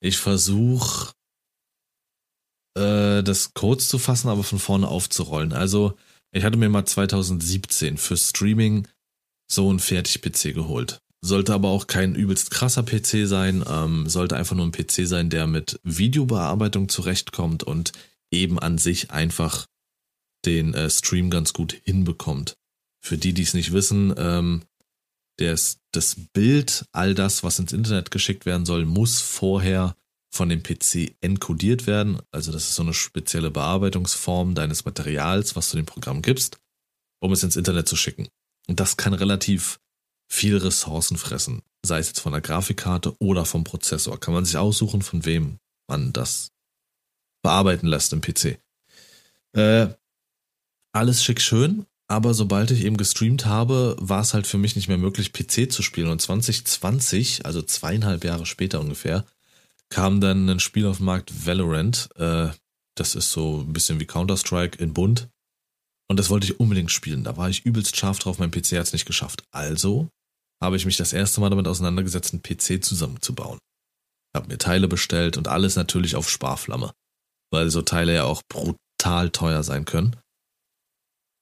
[0.00, 1.12] ich versuche
[2.76, 5.52] äh, das kurz zu fassen, aber von vorne aufzurollen.
[5.52, 5.96] Also,
[6.32, 8.88] ich hatte mir mal 2017 für Streaming
[9.50, 11.00] so ein Fertig-PC geholt.
[11.20, 15.30] Sollte aber auch kein übelst krasser PC sein, ähm, sollte einfach nur ein PC sein,
[15.30, 17.92] der mit Videobearbeitung zurechtkommt und
[18.30, 19.66] eben an sich einfach
[20.44, 22.56] den äh, Stream ganz gut hinbekommt.
[23.00, 24.62] Für die, die es nicht wissen, ähm,
[25.38, 29.96] das, das Bild, all das, was ins Internet geschickt werden soll, muss vorher
[30.32, 32.20] von dem PC encodiert werden.
[32.32, 36.58] Also das ist so eine spezielle Bearbeitungsform deines Materials, was du dem Programm gibst,
[37.20, 38.28] um es ins Internet zu schicken.
[38.66, 39.78] Und das kann relativ
[40.30, 44.18] viel Ressourcen fressen, sei es jetzt von der Grafikkarte oder vom Prozessor.
[44.18, 46.50] Kann man sich aussuchen, von wem man das
[47.42, 48.58] bearbeiten lässt im PC.
[49.52, 49.88] Äh,
[50.92, 54.88] alles schick schön, aber sobald ich eben gestreamt habe, war es halt für mich nicht
[54.88, 56.08] mehr möglich, PC zu spielen.
[56.08, 59.24] Und 2020, also zweieinhalb Jahre später ungefähr,
[59.88, 62.08] kam dann ein Spiel auf den Markt, Valorant.
[62.16, 62.48] Äh,
[62.96, 65.28] das ist so ein bisschen wie Counter-Strike in bunt.
[66.08, 67.24] Und das wollte ich unbedingt spielen.
[67.24, 69.44] Da war ich übelst scharf drauf, mein PC hat es nicht geschafft.
[69.50, 70.08] Also
[70.62, 73.58] habe ich mich das erste Mal damit auseinandergesetzt, einen PC zusammenzubauen.
[74.34, 76.92] Hab mir Teile bestellt und alles natürlich auf Sparflamme
[77.54, 80.16] weil so Teile ja auch brutal teuer sein können.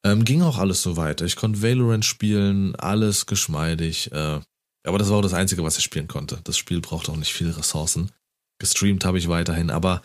[0.05, 1.25] Ähm, ging auch alles so weiter.
[1.25, 4.11] Ich konnte Valorant spielen, alles geschmeidig.
[4.12, 4.41] Äh,
[4.85, 6.41] aber das war auch das Einzige, was ich spielen konnte.
[6.45, 8.11] Das Spiel braucht auch nicht viele Ressourcen.
[8.59, 10.03] Gestreamt habe ich weiterhin, aber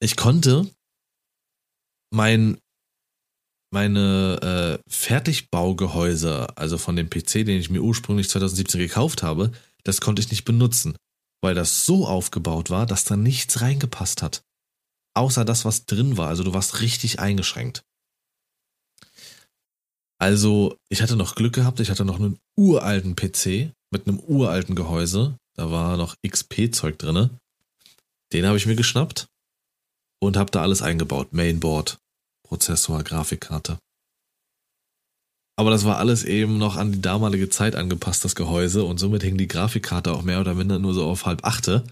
[0.00, 0.68] ich konnte
[2.12, 2.58] mein
[3.72, 9.52] meine äh, Fertigbaugehäuse, also von dem PC, den ich mir ursprünglich 2017 gekauft habe,
[9.84, 10.96] das konnte ich nicht benutzen,
[11.40, 14.42] weil das so aufgebaut war, dass da nichts reingepasst hat
[15.14, 16.28] außer das, was drin war.
[16.28, 17.84] Also du warst richtig eingeschränkt.
[20.20, 24.74] Also ich hatte noch Glück gehabt, ich hatte noch einen uralten PC mit einem uralten
[24.74, 25.36] Gehäuse.
[25.56, 27.30] Da war noch XP-Zeug drinne.
[28.32, 29.28] Den habe ich mir geschnappt
[30.20, 31.32] und habe da alles eingebaut.
[31.32, 31.98] Mainboard,
[32.46, 33.78] Prozessor, Grafikkarte.
[35.56, 39.22] Aber das war alles eben noch an die damalige Zeit angepasst, das Gehäuse, und somit
[39.22, 41.84] hing die Grafikkarte auch mehr oder minder nur so auf halb achte.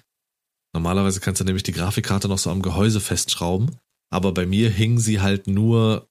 [0.74, 3.76] Normalerweise kannst du nämlich die Grafikkarte noch so am Gehäuse festschrauben,
[4.10, 6.08] aber bei mir hing sie halt nur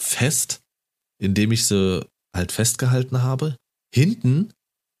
[0.00, 0.62] fest,
[1.20, 3.56] indem ich sie halt festgehalten habe.
[3.94, 4.52] Hinten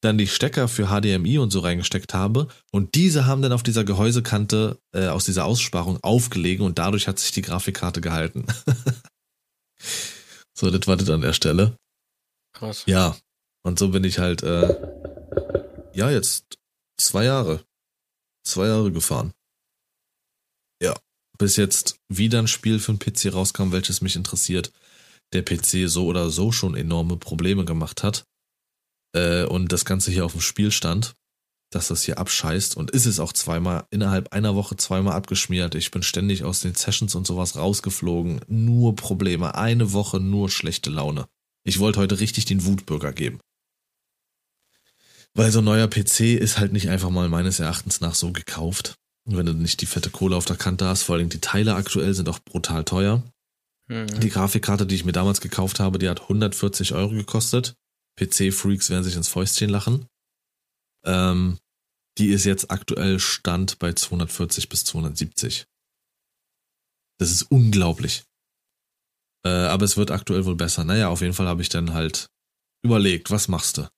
[0.02, 3.84] dann die Stecker für HDMI und so reingesteckt habe und diese haben dann auf dieser
[3.84, 8.46] Gehäusekante äh, aus dieser Aussparung aufgelegen und dadurch hat sich die Grafikkarte gehalten.
[10.54, 11.76] so, das war das an der Stelle.
[12.54, 12.84] Krass.
[12.86, 13.16] Ja,
[13.62, 14.74] und so bin ich halt, äh,
[15.92, 16.56] ja, jetzt
[16.96, 17.62] zwei Jahre
[18.50, 19.32] zwei Jahre gefahren.
[20.82, 20.96] Ja,
[21.38, 24.72] bis jetzt wieder ein Spiel für den PC rauskam, welches mich interessiert.
[25.32, 28.24] Der PC so oder so schon enorme Probleme gemacht hat.
[29.14, 31.14] Äh, und das Ganze hier auf dem Spiel stand,
[31.70, 35.74] dass das hier abscheißt und ist es auch zweimal, innerhalb einer Woche zweimal abgeschmiert.
[35.76, 38.40] Ich bin ständig aus den Sessions und sowas rausgeflogen.
[38.48, 39.54] Nur Probleme.
[39.54, 41.26] Eine Woche nur schlechte Laune.
[41.64, 43.38] Ich wollte heute richtig den Wutbürger geben.
[45.34, 48.96] Weil so ein neuer PC ist halt nicht einfach mal meines Erachtens nach so gekauft.
[49.26, 52.14] Wenn du nicht die fette Kohle auf der Kante hast, vor allem die Teile aktuell
[52.14, 53.22] sind auch brutal teuer.
[53.90, 54.20] Mhm.
[54.20, 57.74] Die Grafikkarte, die ich mir damals gekauft habe, die hat 140 Euro gekostet.
[58.18, 60.06] PC-Freaks werden sich ins Fäustchen lachen.
[61.04, 61.58] Ähm,
[62.18, 65.64] die ist jetzt aktuell Stand bei 240 bis 270.
[67.18, 68.22] Das ist unglaublich.
[69.44, 70.84] Äh, aber es wird aktuell wohl besser.
[70.84, 72.28] Naja, auf jeden Fall habe ich dann halt
[72.84, 73.88] überlegt, was machst du?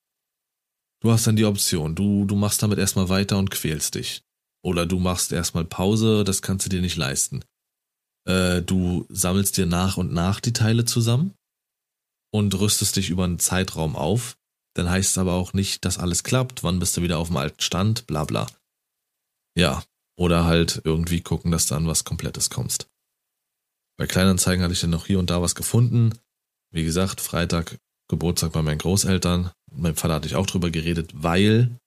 [1.03, 4.22] Du hast dann die Option, du, du machst damit erstmal weiter und quälst dich.
[4.64, 7.45] Oder du machst erstmal Pause, das kannst du dir nicht leisten.
[8.25, 11.35] Äh, du sammelst dir nach und nach die Teile zusammen
[12.33, 14.37] und rüstest dich über einen Zeitraum auf.
[14.75, 17.37] Dann heißt es aber auch nicht, dass alles klappt, wann bist du wieder auf dem
[17.37, 18.47] alten Stand, bla bla.
[19.57, 19.85] Ja,
[20.16, 22.89] oder halt irgendwie gucken, dass du an was Komplettes kommst.
[23.99, 26.18] Bei Kleinanzeigen hatte ich dann noch hier und da was gefunden.
[26.73, 29.53] Wie gesagt, Freitag Geburtstag bei meinen Großeltern.
[29.70, 31.79] Mein Vater hatte ich auch drüber geredet, weil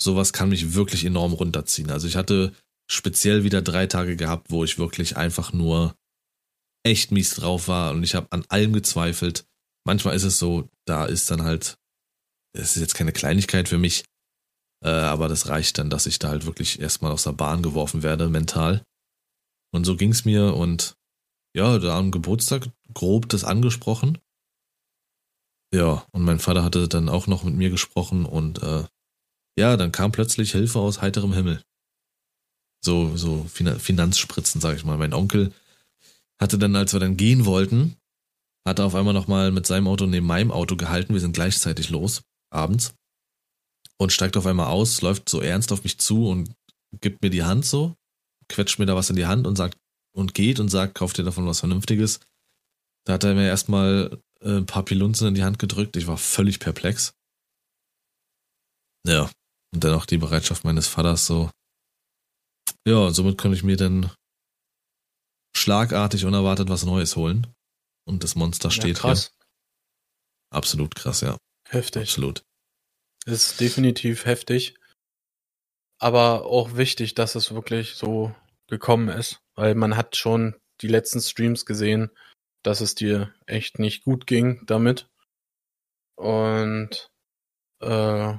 [0.00, 1.90] sowas kann mich wirklich enorm runterziehen.
[1.90, 2.52] Also ich hatte
[2.90, 5.94] speziell wieder drei Tage gehabt, wo ich wirklich einfach nur
[6.84, 9.46] echt mies drauf war und ich habe an allem gezweifelt.
[9.84, 11.78] Manchmal ist es so, da ist dann halt,
[12.56, 14.04] es ist jetzt keine Kleinigkeit für mich,
[14.84, 18.02] äh, aber das reicht dann, dass ich da halt wirklich erstmal aus der Bahn geworfen
[18.02, 18.84] werde, mental.
[19.72, 20.96] Und so ging's mir und
[21.56, 24.18] ja, da am Geburtstag grob das angesprochen.
[25.74, 28.84] Ja, und mein Vater hatte dann auch noch mit mir gesprochen und äh,
[29.58, 31.62] ja, dann kam plötzlich Hilfe aus heiterem Himmel.
[32.84, 34.98] So, so Finanzspritzen, sag ich mal.
[34.98, 35.52] Mein Onkel
[36.40, 37.96] hatte dann, als wir dann gehen wollten,
[38.66, 41.14] hat er auf einmal nochmal mit seinem Auto neben meinem Auto gehalten.
[41.14, 42.94] Wir sind gleichzeitig los, abends.
[43.98, 46.52] Und steigt auf einmal aus, läuft so ernst auf mich zu und
[47.00, 47.94] gibt mir die Hand so,
[48.48, 49.78] quetscht mir da was in die Hand und sagt,
[50.14, 52.20] und geht und sagt, kauf dir davon was Vernünftiges.
[53.04, 55.96] Da hat er mir erstmal äh, ein paar Pilunzen in die Hand gedrückt.
[55.96, 57.14] Ich war völlig perplex.
[59.06, 59.30] Ja.
[59.74, 61.50] Und dann auch die Bereitschaft meines Vaters so.
[62.86, 64.10] Ja, somit konnte ich mir dann
[65.56, 67.46] schlagartig unerwartet was Neues holen.
[68.04, 69.32] Und das Monster steht ja, krass.
[69.36, 69.46] hier.
[70.50, 71.36] Absolut krass, ja.
[71.68, 72.02] Heftig.
[72.02, 72.42] Absolut.
[73.26, 74.74] Ist definitiv heftig.
[75.98, 78.34] Aber auch wichtig, dass es wirklich so
[78.66, 79.40] gekommen ist.
[79.54, 82.10] Weil man hat schon die letzten Streams gesehen,
[82.64, 85.08] dass es dir echt nicht gut ging damit.
[86.16, 87.08] Und
[87.80, 88.34] äh,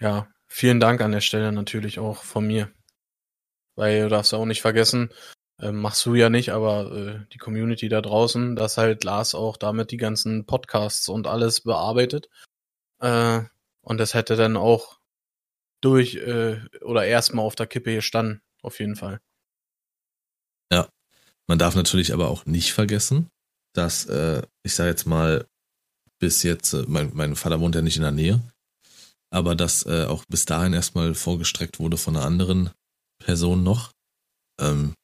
[0.00, 2.70] ja, vielen Dank an der Stelle natürlich auch von mir.
[3.76, 5.10] Weil du darfst auch nicht vergessen,
[5.58, 9.56] äh, machst du ja nicht, aber äh, die Community da draußen, dass halt Lars auch
[9.56, 12.28] damit die ganzen Podcasts und alles bearbeitet.
[13.00, 13.42] Äh,
[13.82, 14.98] und das hätte dann auch
[15.80, 19.20] durch äh, oder erstmal auf der Kippe gestanden, auf jeden Fall.
[20.70, 20.88] Ja,
[21.46, 23.28] man darf natürlich aber auch nicht vergessen,
[23.72, 25.46] dass, äh, ich sage jetzt mal,
[26.18, 28.42] bis jetzt, äh, mein, mein Vater wohnt ja nicht in der Nähe,
[29.30, 32.70] aber dass äh, auch bis dahin erstmal vorgestreckt wurde von einer anderen
[33.18, 33.92] Person noch.
[34.60, 34.94] Ähm,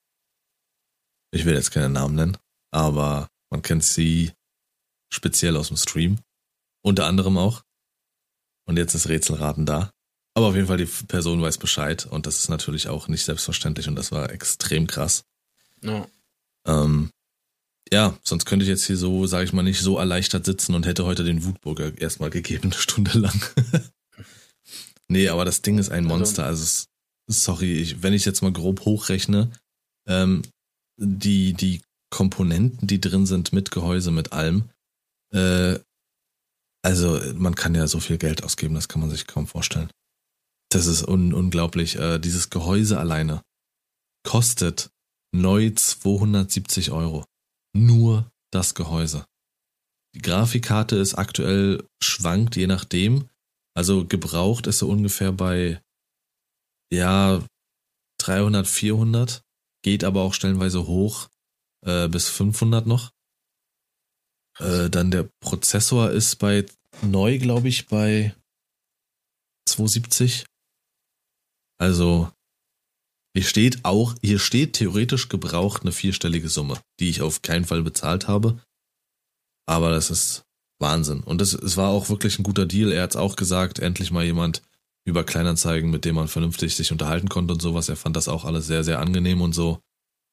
[1.33, 2.37] ich will jetzt keinen Namen nennen,
[2.73, 4.33] aber man kennt sie
[5.13, 6.19] speziell aus dem Stream.
[6.83, 7.63] Unter anderem auch.
[8.67, 9.91] Und jetzt ist Rätselraten da.
[10.35, 13.89] Aber auf jeden Fall, die Person weiß Bescheid und das ist natürlich auch nicht selbstverständlich
[13.89, 15.25] und das war extrem krass.
[15.83, 16.07] Ja.
[16.67, 17.11] Ähm,
[17.93, 20.87] ja, sonst könnte ich jetzt hier so, sage ich mal, nicht so erleichtert sitzen und
[20.87, 23.41] hätte heute den Wutburger erstmal gegeben, eine Stunde lang.
[25.09, 26.47] nee, aber das Ding ist ein also Monster.
[26.47, 26.87] Also,
[27.29, 29.51] sorry, ich, wenn ich jetzt mal grob hochrechne,
[30.09, 30.43] ähm,
[30.99, 34.71] die, die Komponenten, die drin sind, mit Gehäuse, mit allem,
[35.33, 35.79] äh,
[36.83, 39.91] also man kann ja so viel Geld ausgeben, das kann man sich kaum vorstellen.
[40.71, 41.97] Das ist un unglaublich.
[41.97, 43.43] Äh, dieses Gehäuse alleine
[44.25, 44.91] kostet
[45.35, 47.25] neu 270 Euro.
[47.75, 49.25] Nur das Gehäuse.
[50.15, 53.29] Die Grafikkarte ist aktuell schwankt, je nachdem.
[53.77, 55.83] Also gebraucht ist so ungefähr bei,
[56.91, 57.45] ja,
[58.19, 59.43] 300, 400.
[59.83, 61.29] Geht aber auch stellenweise hoch
[61.85, 63.13] äh, bis 500 noch.
[64.59, 66.65] Äh, dann der Prozessor ist bei
[67.03, 68.35] neu, glaube ich, bei
[69.69, 70.47] 270.
[71.79, 72.33] Also
[73.35, 77.83] hier steht auch, hier steht theoretisch gebraucht eine vierstellige Summe, die ich auf keinen Fall
[77.83, 78.63] bezahlt habe.
[79.69, 80.46] Aber das ist
[80.79, 81.21] Wahnsinn.
[81.21, 82.93] Und das, es war auch wirklich ein guter Deal.
[82.93, 84.63] Er hat es auch gesagt, endlich mal jemand
[85.05, 87.89] über Kleinanzeigen, mit dem man vernünftig sich unterhalten konnte und sowas.
[87.89, 89.81] Er fand das auch alles sehr, sehr angenehm und so.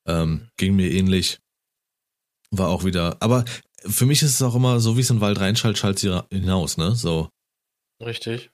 [0.08, 1.40] Ähm, ging mir ähnlich.
[2.52, 3.46] War auch wieder, aber
[3.86, 6.24] für mich ist es auch immer so, wie es in den Wald reinschallt, schallt sie
[6.32, 6.96] hinaus, ne?
[6.96, 7.30] So.
[8.02, 8.52] Richtig.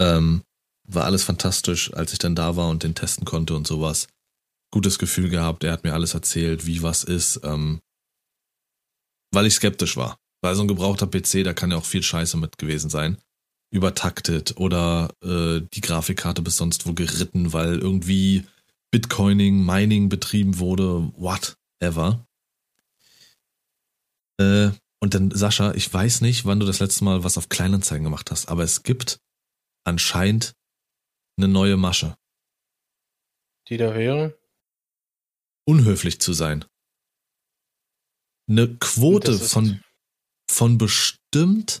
[0.00, 0.42] Ähm,
[0.84, 4.08] war alles fantastisch, als ich dann da war und den testen konnte und sowas.
[4.70, 7.80] Gutes Gefühl gehabt, er hat mir alles erzählt, wie was ist, ähm,
[9.32, 10.18] weil ich skeptisch war.
[10.40, 13.18] Weil so ein gebrauchter PC, da kann ja auch viel Scheiße mit gewesen sein.
[13.70, 18.46] Übertaktet oder äh, die Grafikkarte bis sonst wo geritten, weil irgendwie
[18.90, 22.26] Bitcoining, Mining betrieben wurde, whatever.
[24.40, 24.70] Äh,
[25.00, 28.30] und dann, Sascha, ich weiß nicht, wann du das letzte Mal was auf Kleinanzeigen gemacht
[28.30, 29.20] hast, aber es gibt
[29.84, 30.54] anscheinend
[31.36, 32.16] eine neue Masche.
[33.68, 34.36] Die da wäre?
[35.66, 36.64] Unhöflich zu sein.
[38.48, 39.82] Eine Quote von,
[40.50, 41.80] von bestimmt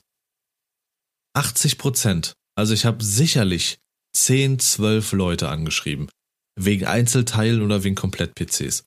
[1.34, 2.34] 80 Prozent.
[2.54, 3.78] Also ich habe sicherlich
[4.14, 6.08] 10, 12 Leute angeschrieben.
[6.56, 8.84] Wegen Einzelteilen oder wegen Komplett-PCs.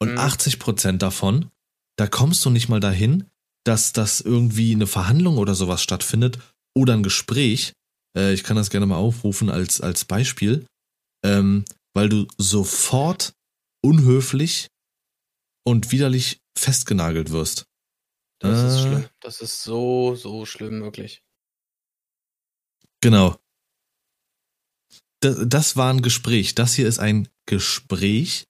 [0.00, 0.18] Und mhm.
[0.18, 1.50] 80 Prozent davon,
[1.96, 3.30] da kommst du nicht mal dahin,
[3.64, 6.38] dass das irgendwie eine Verhandlung oder sowas stattfindet
[6.76, 7.72] oder ein Gespräch,
[8.16, 10.66] äh, ich kann das gerne mal aufrufen als, als Beispiel,
[11.24, 11.64] ähm,
[11.94, 13.32] weil du sofort
[13.82, 14.68] unhöflich
[15.64, 17.64] und widerlich festgenagelt wirst.
[18.44, 19.08] Das äh, ist schlimm.
[19.20, 21.22] Das ist so, so schlimm, wirklich.
[23.00, 23.36] Genau.
[25.20, 26.54] Das, das war ein Gespräch.
[26.54, 28.44] Das hier ist ein Gespräch.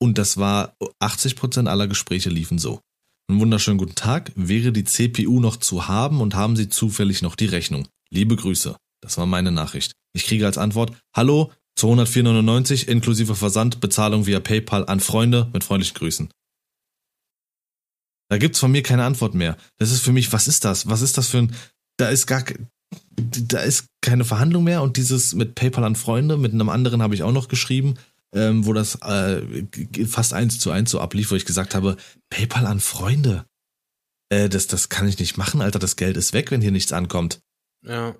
[0.00, 2.80] Und das war 80% aller Gespräche liefen so.
[3.28, 4.32] Einen wunderschönen guten Tag.
[4.36, 7.88] Wäre die CPU noch zu haben und haben Sie zufällig noch die Rechnung?
[8.10, 8.76] Liebe Grüße.
[9.00, 9.92] Das war meine Nachricht.
[10.12, 15.94] Ich kriege als Antwort, hallo, 204,99 inklusive Versand, Bezahlung via PayPal an Freunde mit freundlichen
[15.94, 16.30] Grüßen.
[18.32, 19.58] Da gibt's von mir keine Antwort mehr.
[19.76, 20.88] Das ist für mich, was ist das?
[20.88, 21.54] Was ist das für ein,
[21.98, 22.42] da ist gar,
[23.14, 27.14] da ist keine Verhandlung mehr und dieses mit PayPal an Freunde, mit einem anderen habe
[27.14, 27.96] ich auch noch geschrieben,
[28.34, 29.42] ähm, wo das äh,
[30.06, 31.98] fast eins zu eins so ablief, wo ich gesagt habe,
[32.30, 33.44] PayPal an Freunde.
[34.30, 36.94] Äh, das, das kann ich nicht machen, Alter, das Geld ist weg, wenn hier nichts
[36.94, 37.42] ankommt.
[37.86, 38.14] Ja.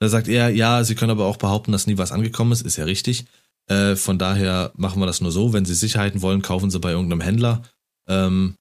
[0.00, 2.76] Da sagt er, ja, Sie können aber auch behaupten, dass nie was angekommen ist, ist
[2.76, 3.24] ja richtig.
[3.68, 6.90] Äh, von daher machen wir das nur so, wenn Sie Sicherheiten wollen, kaufen Sie bei
[6.90, 7.62] irgendeinem Händler.
[8.06, 8.56] Ähm,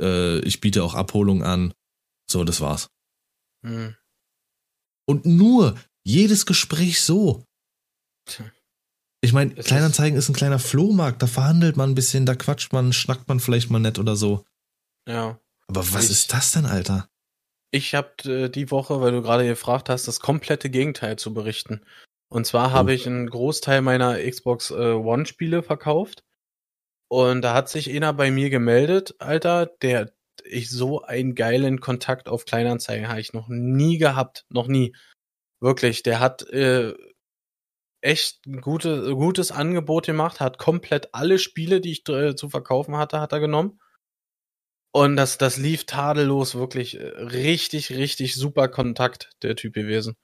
[0.00, 1.74] äh, ich biete auch Abholung an.
[2.30, 2.90] So, das war's.
[3.64, 3.94] Hm.
[5.06, 7.44] Und nur jedes Gespräch so.
[9.20, 12.92] Ich meine, Kleinanzeigen ist ein kleiner Flohmarkt, da verhandelt man ein bisschen, da quatscht man,
[12.92, 14.44] schnackt man vielleicht mal nett oder so.
[15.08, 15.38] Ja.
[15.66, 17.08] Aber was ich, ist das denn, Alter?
[17.70, 21.80] Ich habe äh, die Woche, weil du gerade gefragt hast, das komplette Gegenteil zu berichten.
[22.28, 22.72] Und zwar oh.
[22.72, 26.24] habe ich einen Großteil meiner Xbox äh, One Spiele verkauft.
[27.08, 30.12] Und da hat sich einer bei mir gemeldet, Alter, der
[30.44, 34.94] ich so einen geilen Kontakt auf Kleinanzeigen habe ich noch nie gehabt, noch nie.
[35.60, 36.94] Wirklich, der hat äh,
[38.02, 42.96] echt ein gute, gutes Angebot gemacht, hat komplett alle Spiele, die ich äh, zu verkaufen
[42.96, 43.80] hatte, hat er genommen.
[44.92, 50.16] Und das, das lief tadellos, wirklich äh, richtig, richtig super Kontakt, der Typ gewesen.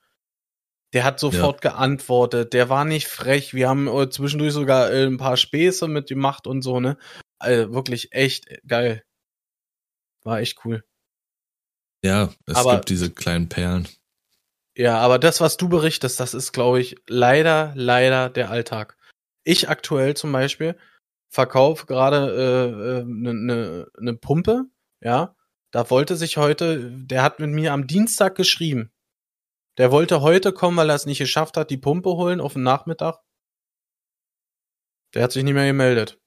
[0.93, 1.71] Der hat sofort ja.
[1.71, 3.53] geantwortet, der war nicht frech.
[3.53, 6.97] Wir haben äh, zwischendurch sogar äh, ein paar Späße mit gemacht und so, ne?
[7.39, 9.03] Also wirklich echt geil.
[10.23, 10.83] War echt cool.
[12.03, 13.87] Ja, es aber, gibt diese kleinen Perlen.
[14.75, 18.97] Ja, aber das, was du berichtest, das ist, glaube ich, leider, leider der Alltag.
[19.43, 20.77] Ich aktuell zum Beispiel
[21.29, 24.65] verkaufe gerade eine äh, ne, ne, ne Pumpe,
[25.01, 25.35] ja.
[25.71, 28.91] Da wollte sich heute, der hat mit mir am Dienstag geschrieben.
[29.77, 32.63] Der wollte heute kommen, weil er es nicht geschafft hat, die Pumpe holen auf den
[32.63, 33.19] Nachmittag.
[35.13, 36.19] Der hat sich nicht mehr gemeldet.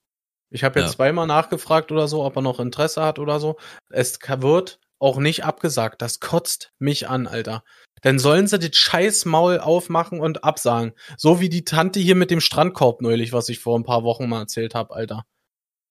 [0.51, 0.97] Ich habe jetzt ja.
[0.97, 3.57] zweimal nachgefragt oder so, ob er noch Interesse hat oder so.
[3.90, 6.01] Es wird auch nicht abgesagt.
[6.01, 7.64] Das kotzt mich an, Alter.
[8.03, 10.92] Dann sollen sie das Scheißmaul aufmachen und absagen.
[11.16, 14.28] So wie die Tante hier mit dem Strandkorb neulich, was ich vor ein paar Wochen
[14.28, 15.24] mal erzählt habe, Alter.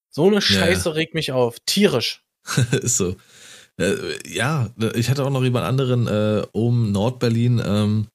[0.10, 0.94] So eine Scheiße ja.
[0.94, 1.60] regt mich auf.
[1.66, 2.24] Tierisch.
[2.72, 3.16] Ist so.
[3.80, 3.96] Äh,
[4.28, 8.08] ja, ich hatte auch noch jemand anderen äh, um Nordberlin, ähm,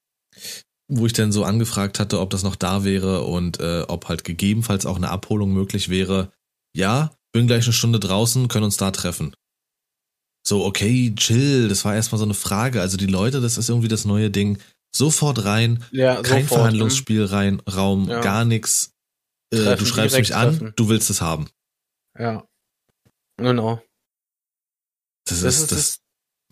[0.89, 4.25] wo ich dann so angefragt hatte, ob das noch da wäre und äh, ob halt
[4.25, 6.31] gegebenenfalls auch eine Abholung möglich wäre.
[6.75, 9.35] Ja, bin gleich eine Stunde draußen, können uns da treffen
[10.49, 12.81] so, okay, chill, das war erstmal so eine Frage.
[12.81, 14.59] Also die Leute, das ist irgendwie das neue Ding.
[14.95, 18.21] Sofort rein, ja, kein sofort, Verhandlungsspiel rein, Raum, ja.
[18.21, 18.95] gar nichts.
[19.53, 20.69] Äh, du schreibst mich treffen.
[20.69, 21.49] an, du willst es haben.
[22.19, 22.45] Ja.
[23.37, 23.81] Genau.
[25.31, 26.01] Das, das ist, das, ist,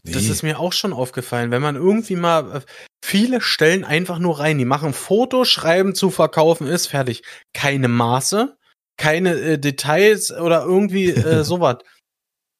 [0.02, 0.12] nee.
[0.12, 2.60] das ist mir auch schon aufgefallen, wenn man irgendwie mal äh,
[3.04, 7.22] viele stellen einfach nur rein, die machen Fotos, schreiben zu verkaufen, ist fertig.
[7.52, 8.56] Keine Maße,
[8.96, 11.78] keine äh, Details oder irgendwie äh, sowas.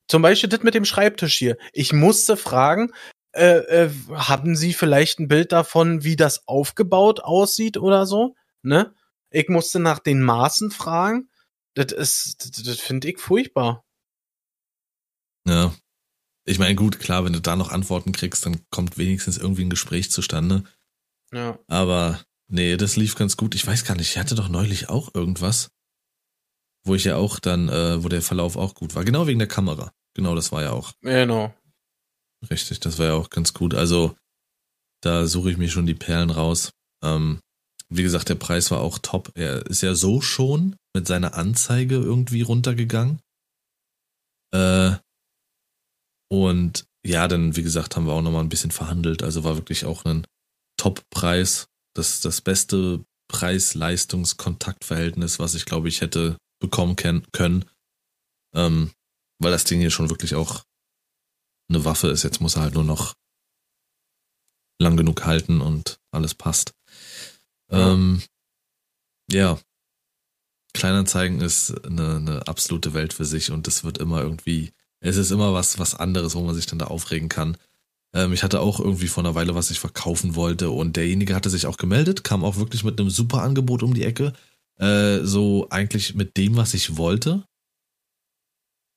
[0.08, 1.56] Zum Beispiel das mit dem Schreibtisch hier.
[1.72, 2.92] Ich musste fragen,
[3.32, 8.34] äh, äh, haben Sie vielleicht ein Bild davon, wie das aufgebaut aussieht oder so?
[8.62, 8.94] Ne?
[9.30, 11.28] Ich musste nach den Maßen fragen.
[11.74, 13.84] Das ist, das, das finde ich furchtbar.
[15.46, 15.74] Ja.
[16.48, 19.70] Ich meine, gut, klar, wenn du da noch Antworten kriegst, dann kommt wenigstens irgendwie ein
[19.70, 20.62] Gespräch zustande.
[21.32, 21.58] Ja.
[21.66, 23.56] Aber nee, das lief ganz gut.
[23.56, 25.70] Ich weiß gar nicht, ich hatte doch neulich auch irgendwas,
[26.84, 29.04] wo ich ja auch dann, äh, wo der Verlauf auch gut war.
[29.04, 29.92] Genau wegen der Kamera.
[30.14, 30.92] Genau, das war ja auch.
[31.02, 31.52] Genau.
[32.48, 33.74] Richtig, das war ja auch ganz gut.
[33.74, 34.16] Also,
[35.02, 36.72] da suche ich mir schon die Perlen raus.
[37.02, 37.40] Ähm,
[37.88, 39.32] wie gesagt, der Preis war auch top.
[39.34, 43.20] Er ist ja so schon mit seiner Anzeige irgendwie runtergegangen.
[44.52, 44.96] Äh,
[46.28, 49.22] und ja, dann, wie gesagt, haben wir auch nochmal ein bisschen verhandelt.
[49.22, 50.26] Also war wirklich auch ein
[50.76, 51.68] Top-Preis.
[51.94, 57.64] Das, das beste Preis-Leistungs-Kontaktverhältnis, was ich glaube ich hätte bekommen können.
[58.54, 58.90] Ähm,
[59.38, 60.64] weil das Ding hier schon wirklich auch
[61.68, 62.22] eine Waffe ist.
[62.22, 63.14] Jetzt muss er halt nur noch
[64.80, 66.72] lang genug halten und alles passt.
[67.70, 67.92] Ja.
[67.92, 68.22] Ähm,
[69.30, 69.58] ja.
[70.74, 75.30] Kleinanzeigen ist eine, eine absolute Welt für sich und es wird immer irgendwie, es ist
[75.30, 77.56] immer was, was anderes, wo man sich dann da aufregen kann.
[78.14, 81.50] Ähm, ich hatte auch irgendwie vor einer Weile, was ich verkaufen wollte und derjenige hatte
[81.50, 84.32] sich auch gemeldet, kam auch wirklich mit einem super Angebot um die Ecke.
[84.78, 87.44] Äh, so eigentlich mit dem, was ich wollte.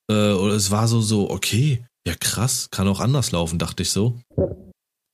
[0.09, 3.91] Äh, oder es war so, so, okay, ja krass, kann auch anders laufen, dachte ich
[3.91, 4.19] so.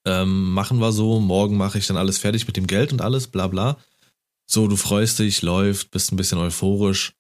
[0.08, 3.28] Ähm, machen wir so, morgen mache ich dann alles fertig mit dem Geld und alles,
[3.28, 3.78] bla bla.
[4.48, 7.14] So, du freust dich, läuft, bist ein bisschen euphorisch.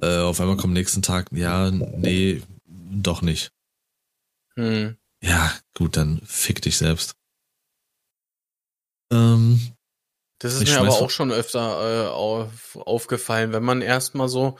[0.00, 2.42] Äh, auf einmal kommt nächsten Tag, ja, nee,
[3.02, 3.52] doch nicht.
[4.56, 4.96] Hm.
[5.20, 7.16] Ja, gut, dann fick dich selbst.
[9.12, 9.74] Ähm,
[10.38, 14.58] das ist mir aber auch schon öfter äh, auf, aufgefallen, wenn man erstmal so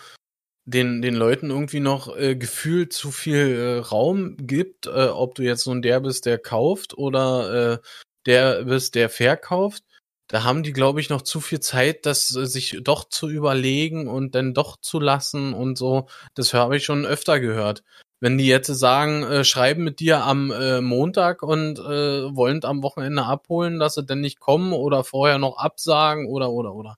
[0.65, 5.43] den, den Leuten irgendwie noch äh, gefühlt zu viel äh, Raum gibt, äh, ob du
[5.43, 7.79] jetzt so ein der bist, der kauft oder äh,
[8.27, 9.85] der bist, der verkauft.
[10.29, 14.09] Da haben die, glaube ich, noch zu viel Zeit, das äh, sich doch zu überlegen
[14.09, 16.09] und dann doch zu lassen und so.
[16.35, 17.85] Das habe ich schon öfter gehört.
[18.25, 22.83] Wenn die jetzt sagen, äh, schreiben mit dir am äh, Montag und äh, wollen am
[22.83, 26.97] Wochenende abholen, dass sie denn nicht kommen oder vorher noch absagen oder oder oder.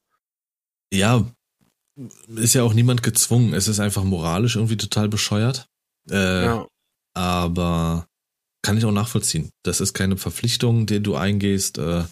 [0.93, 1.27] Ja,
[2.37, 3.55] ist ja auch niemand gezwungen.
[3.55, 5.67] Es ist einfach moralisch irgendwie total bescheuert.
[6.09, 6.67] Äh, ja.
[7.15, 8.07] Aber
[8.63, 9.51] kann ich auch nachvollziehen.
[9.65, 11.79] Das ist keine Verpflichtung, die du eingehst.
[11.79, 12.05] Äh,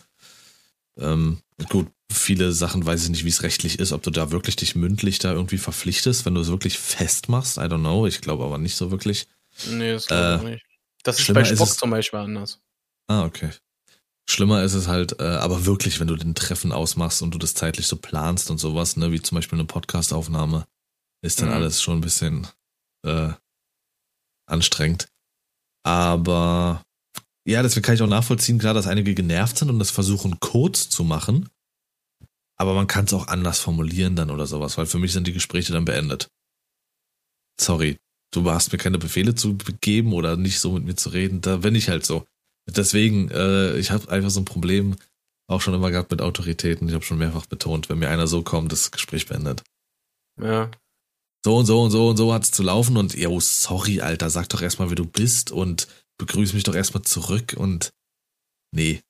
[0.99, 1.38] ähm,
[1.68, 4.74] gut, viele Sachen weiß ich nicht, wie es rechtlich ist, ob du da wirklich dich
[4.74, 7.57] mündlich da irgendwie verpflichtest, wenn du es wirklich festmachst.
[7.57, 8.07] I don't know.
[8.07, 9.26] Ich glaube aber nicht so wirklich.
[9.70, 10.66] Nee, das glaube ich äh, nicht.
[11.03, 12.61] Das ist bei Spock ist zum Beispiel anders.
[13.09, 13.51] Ah, okay.
[14.28, 17.53] Schlimmer ist es halt, äh, aber wirklich, wenn du den Treffen ausmachst und du das
[17.53, 20.66] zeitlich so planst und sowas, ne, wie zum Beispiel eine Podcastaufnahme,
[21.22, 21.55] ist dann mhm.
[21.55, 22.47] alles schon ein bisschen
[23.05, 23.32] äh,
[24.47, 25.09] anstrengend.
[25.82, 26.82] Aber
[27.47, 30.88] ja, deswegen kann ich auch nachvollziehen, klar, dass einige genervt sind und das versuchen kurz
[30.88, 31.49] zu machen.
[32.57, 35.32] Aber man kann es auch anders formulieren dann oder sowas, weil für mich sind die
[35.32, 36.28] Gespräche dann beendet.
[37.61, 37.97] Sorry,
[38.32, 41.40] du hast mir keine Befehle zu geben oder nicht so mit mir zu reden.
[41.40, 42.24] Da bin ich halt so.
[42.66, 44.97] Deswegen, äh, ich habe einfach so ein Problem
[45.47, 46.88] auch schon immer gehabt mit Autoritäten.
[46.88, 49.62] Ich habe schon mehrfach betont, wenn mir einer so kommt, das Gespräch beendet.
[50.40, 50.70] Ja.
[51.45, 54.49] So und so und so und so hat's zu laufen und yo, sorry, Alter, sag
[54.49, 55.86] doch erstmal, wie du bist und
[56.18, 57.92] begrüß mich doch erstmal zurück und
[58.72, 59.02] nee.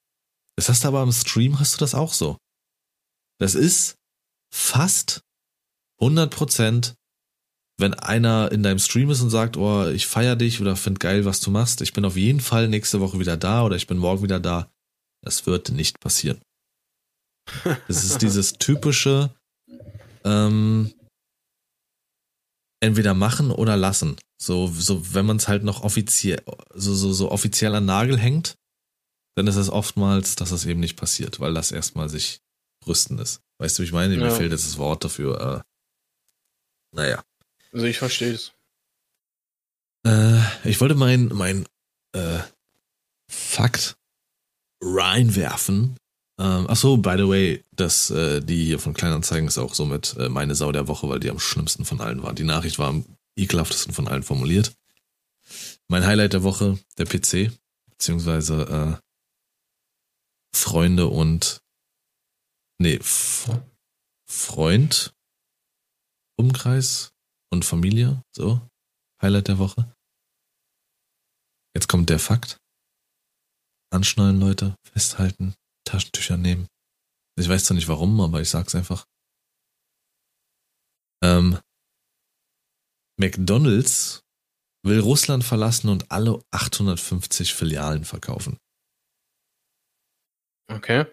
[0.57, 2.39] Das hast du aber im Stream hast du das auch so.
[3.39, 3.97] Das ist
[4.53, 5.23] fast
[6.01, 6.97] 100 Prozent
[7.77, 11.25] wenn einer in deinem Stream ist und sagt, oh, ich feier dich oder find geil,
[11.25, 13.99] was du machst, ich bin auf jeden Fall nächste Woche wieder da oder ich bin
[13.99, 14.71] morgen wieder da,
[15.23, 16.41] das wird nicht passieren.
[17.89, 19.35] Das ist dieses typische,
[20.25, 20.95] ähm,
[22.85, 24.17] entweder machen oder lassen.
[24.37, 26.43] So, so wenn man es halt noch offiziell,
[26.75, 28.57] so, so, so offiziell an Nagel hängt,
[29.37, 32.41] dann ist es oftmals, dass das eben nicht passiert, weil das erstmal sich
[32.87, 33.41] rüsten ist.
[33.59, 34.17] Weißt du, wie ich meine?
[34.17, 35.65] Mir fehlt jetzt das Wort dafür.
[36.93, 37.25] Äh, naja.
[37.73, 38.53] Also ich verstehe es.
[40.07, 41.67] Äh, ich wollte mein, mein
[42.13, 42.41] äh,
[43.31, 43.97] Fakt
[44.83, 45.97] reinwerfen.
[46.39, 50.17] Ähm, ach so, by the way, dass äh, die hier von Kleinanzeigen ist auch somit
[50.19, 52.33] äh, meine Sau der Woche, weil die am schlimmsten von allen war.
[52.33, 53.05] Die Nachricht war am
[53.37, 54.75] ekelhaftesten von allen formuliert.
[55.89, 57.53] Mein Highlight der Woche, der PC,
[57.91, 61.61] beziehungsweise äh, Freunde und
[62.79, 62.99] nee,
[64.27, 65.15] Freund,
[66.37, 67.15] Umkreis,
[67.55, 68.23] und Familie.
[68.33, 68.61] So,
[69.23, 69.97] Highlight der Woche.
[71.75, 72.61] Jetzt kommt der Fakt.
[73.91, 75.55] Anschnallen, Leute, festhalten,
[75.95, 76.67] Taschentücher nehmen.
[77.39, 79.07] Ich weiß zwar nicht warum, aber ich sag's einfach.
[81.23, 81.59] Ähm,
[83.19, 84.23] McDonald's
[84.85, 88.59] will Russland verlassen und alle 850 Filialen verkaufen.
[90.71, 91.07] Okay.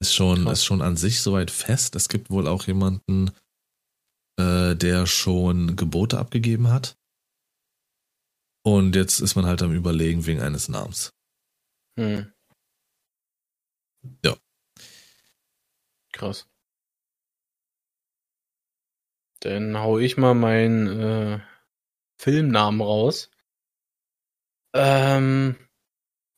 [0.00, 1.96] Ist schon, ist schon an sich soweit fest.
[1.96, 3.30] Es gibt wohl auch jemanden,
[4.38, 6.96] äh, der schon Gebote abgegeben hat.
[8.64, 11.10] Und jetzt ist man halt am Überlegen wegen eines Namens.
[11.98, 12.32] Hm.
[14.24, 14.36] Ja.
[16.12, 16.48] Krass.
[19.40, 21.40] Dann hau ich mal meinen äh,
[22.18, 23.30] Filmnamen raus.
[24.74, 25.56] Ähm,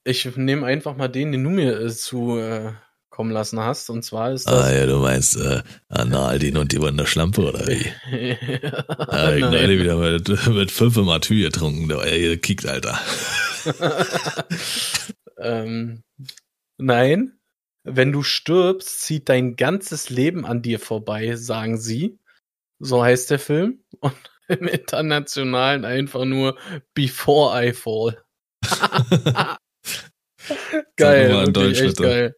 [0.04, 2.72] ich nehme einfach mal den, den du mir äh, zu äh,
[3.08, 3.90] kommen lassen hast.
[3.90, 4.64] Und zwar ist das.
[4.64, 7.84] Ah ja, du meinst äh, Analdin und die Wanderschlampe oder wie?
[8.28, 12.98] ja, ah, ich habe wieder mit, mit fünf Matü getrunken, der ihr kickt, Alter.
[15.38, 16.02] ähm,
[16.78, 17.39] nein.
[17.82, 22.18] Wenn du stirbst, zieht dein ganzes Leben an dir vorbei, sagen sie.
[22.78, 23.84] So heißt der Film.
[24.00, 24.14] Und
[24.48, 26.58] im Internationalen einfach nur
[26.94, 28.22] Before I Fall.
[30.96, 32.02] geil, wirklich, Deutsch, echt bitte.
[32.02, 32.36] geil.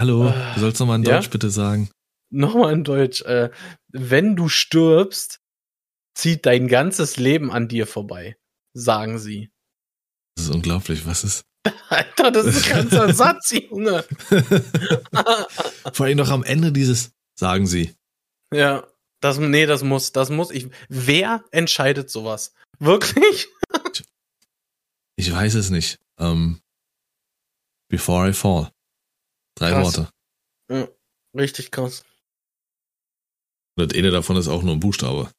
[0.00, 1.30] Hallo, äh, du sollst nochmal in Deutsch ja?
[1.30, 1.90] bitte sagen.
[2.30, 3.22] Nochmal in Deutsch.
[3.22, 3.50] Äh,
[3.88, 5.40] wenn du stirbst,
[6.14, 8.36] zieht dein ganzes Leben an dir vorbei,
[8.74, 9.50] sagen sie.
[10.36, 11.44] Das ist unglaublich, was ist?
[11.88, 14.04] Alter, das ist ein ganzer Satz, Junge.
[15.92, 17.94] Vor allem noch am Ende dieses, sagen sie.
[18.52, 18.86] Ja.
[19.20, 20.68] Das, nee, das muss, das muss ich.
[20.88, 22.54] Wer entscheidet sowas?
[22.78, 23.48] Wirklich?
[25.16, 25.98] ich weiß es nicht.
[26.20, 26.60] Ähm,
[27.88, 28.70] before I fall.
[29.56, 29.84] Drei krass.
[29.84, 30.12] Worte.
[30.70, 30.88] Ja,
[31.34, 32.04] richtig krass.
[33.76, 35.32] Und das eine davon ist auch nur ein Buchstabe.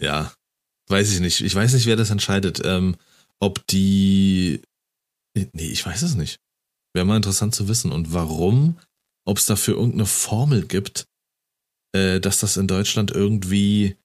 [0.00, 0.32] ja,
[0.92, 1.40] weiß ich nicht.
[1.40, 2.62] Ich weiß nicht, wer das entscheidet.
[2.64, 2.96] Ähm,
[3.40, 4.62] ob die.
[5.34, 6.38] Nee, ich weiß es nicht.
[6.94, 7.90] Wäre mal interessant zu wissen.
[7.90, 8.78] Und warum?
[9.24, 11.06] Ob es dafür irgendeine Formel gibt,
[11.92, 13.96] äh, dass das in Deutschland irgendwie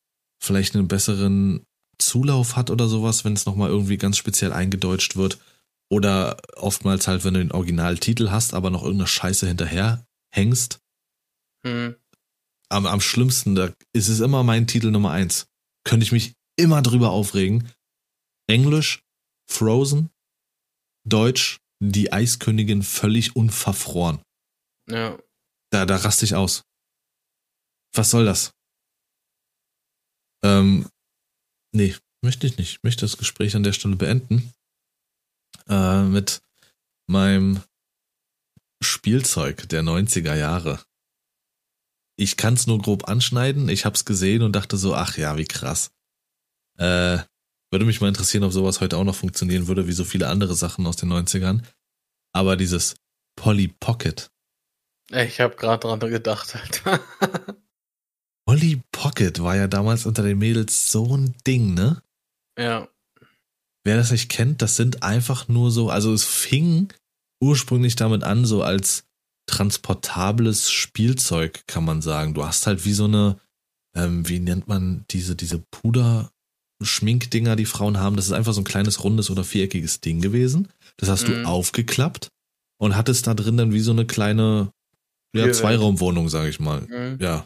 [0.42, 1.64] vielleicht einen besseren
[2.00, 5.40] Zulauf hat oder sowas, wenn es nochmal irgendwie ganz speziell eingedeutscht wird.
[5.90, 10.80] Oder oftmals halt, wenn du den Originaltitel hast, aber noch irgendeine Scheiße hinterher hängst.
[11.66, 11.96] Hm.
[12.70, 15.48] Am, am schlimmsten, da ist es immer mein Titel Nummer eins.
[15.84, 17.72] Könnte ich mich immer drüber aufregen.
[18.48, 19.04] Englisch,
[19.50, 20.10] Frozen,
[21.06, 24.22] Deutsch, die Eiskönigin völlig unverfroren.
[24.90, 25.18] Ja.
[25.70, 26.64] Da, da raste ich aus.
[27.94, 28.52] Was soll das?
[30.44, 30.90] Ähm,
[31.74, 32.72] nee, möchte ich nicht.
[32.72, 34.54] Ich möchte das Gespräch an der Stelle beenden.
[35.68, 36.42] Äh, mit
[37.08, 37.62] meinem
[38.82, 40.84] Spielzeug der 90er Jahre.
[42.18, 43.70] Ich kann es nur grob anschneiden.
[43.70, 45.92] Ich habe es gesehen und dachte so, ach ja, wie krass.
[46.78, 47.20] Äh,
[47.72, 50.56] würde mich mal interessieren, ob sowas heute auch noch funktionieren würde, wie so viele andere
[50.56, 51.64] Sachen aus den 90ern.
[52.34, 52.96] Aber dieses
[53.36, 54.30] Polly Pocket.
[55.12, 57.00] Ich habe gerade dran gedacht, Alter.
[58.46, 62.02] Polly Pocket war ja damals unter den Mädels so ein Ding, ne?
[62.58, 62.88] Ja.
[63.84, 66.94] Wer das nicht kennt, das sind einfach nur so, also es fing
[67.42, 69.06] ursprünglich damit an, so als
[69.48, 72.34] transportables Spielzeug, kann man sagen.
[72.34, 73.40] Du hast halt wie so eine,
[73.96, 76.32] ähm, wie nennt man diese, diese Puder,
[76.82, 78.16] Schminkdinger, die Frauen haben.
[78.16, 80.68] Das ist einfach so ein kleines rundes oder viereckiges Ding gewesen.
[80.98, 81.44] Das hast mhm.
[81.44, 82.30] du aufgeklappt
[82.78, 84.72] und hattest da drin dann wie so eine kleine
[85.36, 86.82] ja, Zweiraumwohnung, sage ich mal.
[86.82, 87.18] Mhm.
[87.20, 87.46] Ja.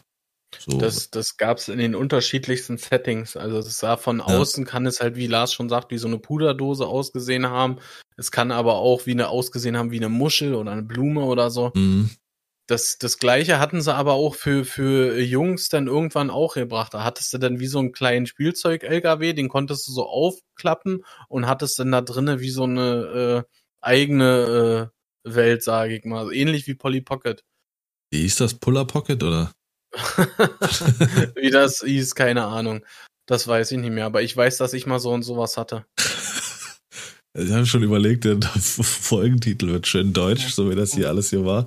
[0.58, 0.78] So.
[0.78, 3.36] Das, das gab es in den unterschiedlichsten Settings.
[3.36, 4.24] Also es sah von ja.
[4.26, 7.78] außen, kann es halt, wie Lars schon sagt, wie so eine Puderdose ausgesehen haben.
[8.16, 11.50] Es kann aber auch wie eine ausgesehen haben wie eine Muschel oder eine Blume oder
[11.50, 11.72] so.
[11.74, 12.10] Mhm.
[12.68, 16.94] Das, das gleiche hatten sie aber auch für, für Jungs dann irgendwann auch gebracht.
[16.94, 21.46] Da hattest du dann wie so einen kleinen Spielzeug-LKW, den konntest du so aufklappen und
[21.46, 24.90] hattest dann da drinnen wie so eine äh, eigene
[25.24, 26.32] äh, Welt, sage ich mal.
[26.32, 27.44] Ähnlich wie Polly Pocket.
[28.12, 29.52] Wie hieß das Puller Pocket oder?
[31.36, 32.84] wie das hieß, keine Ahnung.
[33.26, 35.84] Das weiß ich nicht mehr, aber ich weiß, dass ich mal so und sowas hatte.
[37.34, 41.46] Ich habe schon überlegt, der Folgentitel wird schön deutsch, so wie das hier alles hier
[41.46, 41.66] war.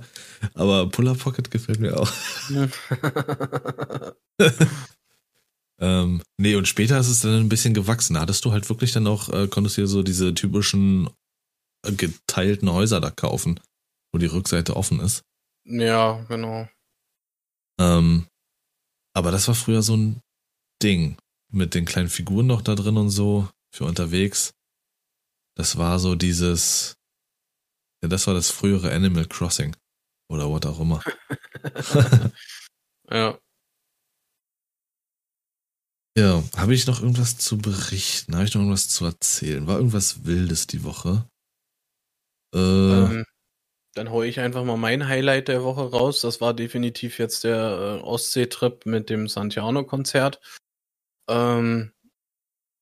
[0.54, 2.12] Aber Puller Pocket gefällt mir auch.
[5.80, 8.20] ähm, nee, und später ist es dann ein bisschen gewachsen.
[8.20, 11.10] Hattest du halt wirklich dann auch, äh, konntest du dir so diese typischen
[11.86, 13.60] äh, geteilten Häuser da kaufen,
[14.12, 15.24] wo die Rückseite offen ist.
[15.66, 16.68] Ja, genau.
[17.80, 18.28] Ähm,
[19.14, 20.22] aber das war früher so ein
[20.82, 21.18] Ding.
[21.52, 24.54] Mit den kleinen Figuren noch da drin und so, für unterwegs.
[25.56, 26.98] Das war so dieses,
[28.02, 29.76] ja, das war das frühere Animal Crossing.
[30.28, 31.02] Oder was auch immer.
[33.10, 33.38] ja.
[36.18, 38.36] Ja, habe ich noch irgendwas zu berichten?
[38.36, 39.68] Habe ich noch irgendwas zu erzählen?
[39.68, 41.28] War irgendwas Wildes die Woche?
[42.54, 43.26] Äh, ähm,
[43.96, 46.22] dann hole ich einfach mal mein Highlight der Woche raus.
[46.22, 50.40] Das war definitiv jetzt der äh, Ostsee-Trip mit dem Santiano-Konzert.
[51.30, 51.92] Ähm,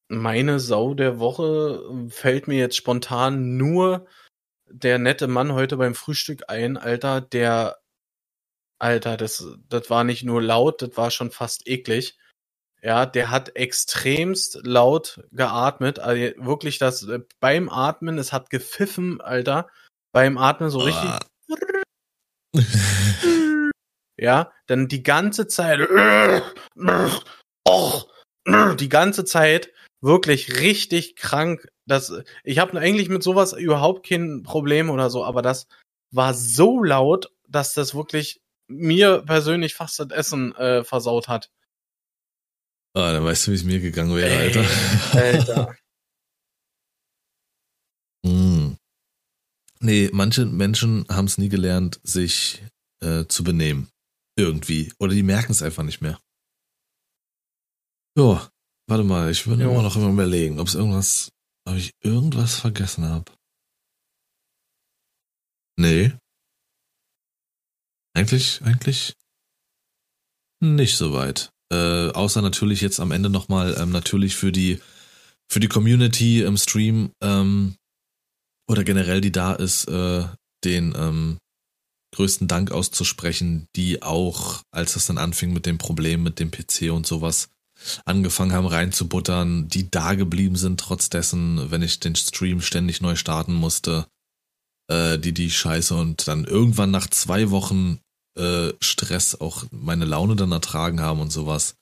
[0.09, 4.05] meine Sau der Woche fällt mir jetzt spontan nur
[4.73, 7.77] der nette Mann heute beim Frühstück ein, Alter, der,
[8.79, 12.17] Alter, das, das war nicht nur laut, das war schon fast eklig.
[12.81, 19.21] Ja, der hat extremst laut geatmet, also wirklich das, äh, beim Atmen, es hat gepfiffen,
[19.21, 19.69] Alter,
[20.11, 21.11] beim Atmen so richtig.
[24.17, 25.79] ja, dann die ganze Zeit,
[28.79, 29.71] die ganze Zeit
[30.01, 31.69] wirklich richtig krank.
[31.85, 32.13] Das,
[32.43, 35.67] ich habe eigentlich mit sowas überhaupt kein Problem oder so, aber das
[36.11, 41.51] war so laut, dass das wirklich mir persönlich fast das Essen äh, versaut hat.
[42.95, 44.65] Ah, dann weißt du, wie es mir gegangen wäre, Alter.
[45.13, 45.75] Alter.
[48.25, 48.75] mm.
[49.79, 52.63] Nee, manche Menschen haben es nie gelernt, sich
[53.01, 53.89] äh, zu benehmen.
[54.37, 54.93] Irgendwie.
[54.99, 56.19] Oder die merken es einfach nicht mehr.
[58.17, 58.47] Ja,
[58.87, 61.31] Warte mal, ich würde immer noch immer überlegen, ob es irgendwas,
[61.65, 63.31] ob ich irgendwas vergessen habe.
[65.77, 66.13] Nee.
[68.15, 69.13] Eigentlich, eigentlich
[70.61, 71.51] nicht so weit.
[71.71, 74.79] Äh, außer natürlich jetzt am Ende nochmal ähm, natürlich für die
[75.51, 77.75] für die Community im Stream ähm,
[78.69, 80.25] oder generell die da ist, äh,
[80.63, 81.37] den ähm,
[82.15, 86.91] größten Dank auszusprechen, die auch, als es dann anfing mit dem Problem mit dem PC
[86.91, 87.49] und sowas,
[88.05, 93.15] angefangen haben reinzubuttern, die da geblieben sind, trotz dessen, wenn ich den Stream ständig neu
[93.15, 94.07] starten musste,
[94.87, 97.99] äh, die die Scheiße und dann irgendwann nach zwei Wochen
[98.37, 101.75] äh, Stress auch meine Laune dann ertragen haben und sowas.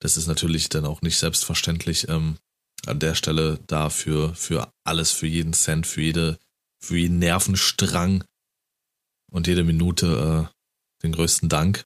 [0.00, 2.36] Das ist natürlich dann auch nicht selbstverständlich ähm,
[2.86, 6.38] an der Stelle dafür, für alles, für jeden Cent, für jede,
[6.80, 8.24] für jeden Nervenstrang
[9.30, 11.84] und jede Minute äh, den größten Dank.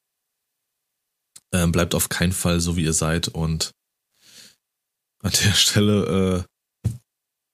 [1.52, 3.72] Ähm, bleibt auf keinen Fall so, wie ihr seid und
[5.22, 6.46] an der Stelle
[6.84, 6.90] äh,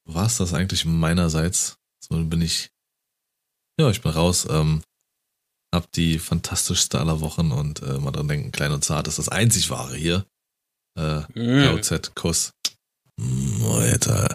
[0.05, 1.77] war es das eigentlich meinerseits.
[2.01, 2.71] So bin ich,
[3.79, 4.47] ja, ich bin raus.
[4.51, 4.83] Ähm,
[5.75, 9.29] hab die fantastischste aller Wochen und äh, mal dran denken, klein und zart ist das
[9.29, 10.25] einzig wahre hier.
[10.97, 11.81] Äh, mm.
[12.15, 12.53] Kuss.
[13.21, 14.29] Oh, jetzt, äh,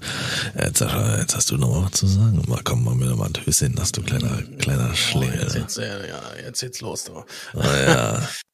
[0.57, 2.41] jetzt, jetzt, hast du noch was zu sagen.
[2.47, 5.39] Mal komm mal mir noch mal ein Höschen, hast du kleiner, kleiner Schlingel.
[5.39, 7.24] Oh, jetzt, jetzt, ja, jetzt geht's los, du.
[7.53, 8.28] Oh, ja.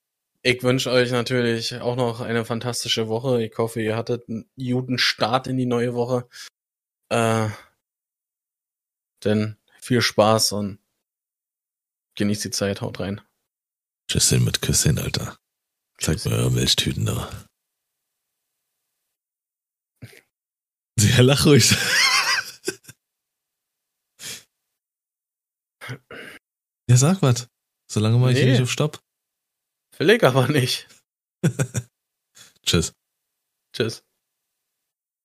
[0.48, 3.44] Ich wünsche euch natürlich auch noch eine fantastische Woche.
[3.44, 6.30] Ich hoffe, ihr hattet einen guten Start in die neue Woche.
[7.10, 7.50] Äh,
[9.24, 10.78] denn viel Spaß und
[12.14, 12.82] genießt die Zeit.
[12.82, 13.22] Haut rein.
[14.08, 15.40] Tschüsschen mit Küsschen, Alter.
[15.98, 17.48] Zeig mir eure Milchtüten da.
[21.00, 21.72] Ja, lach ruhig.
[26.88, 27.48] ja, sag was.
[27.90, 28.52] Solange mache ich nee.
[28.52, 29.04] nicht auf Stopp.
[29.98, 30.88] Will ich aber nicht.
[32.66, 32.94] Tschüss.
[33.74, 34.05] Tschüss.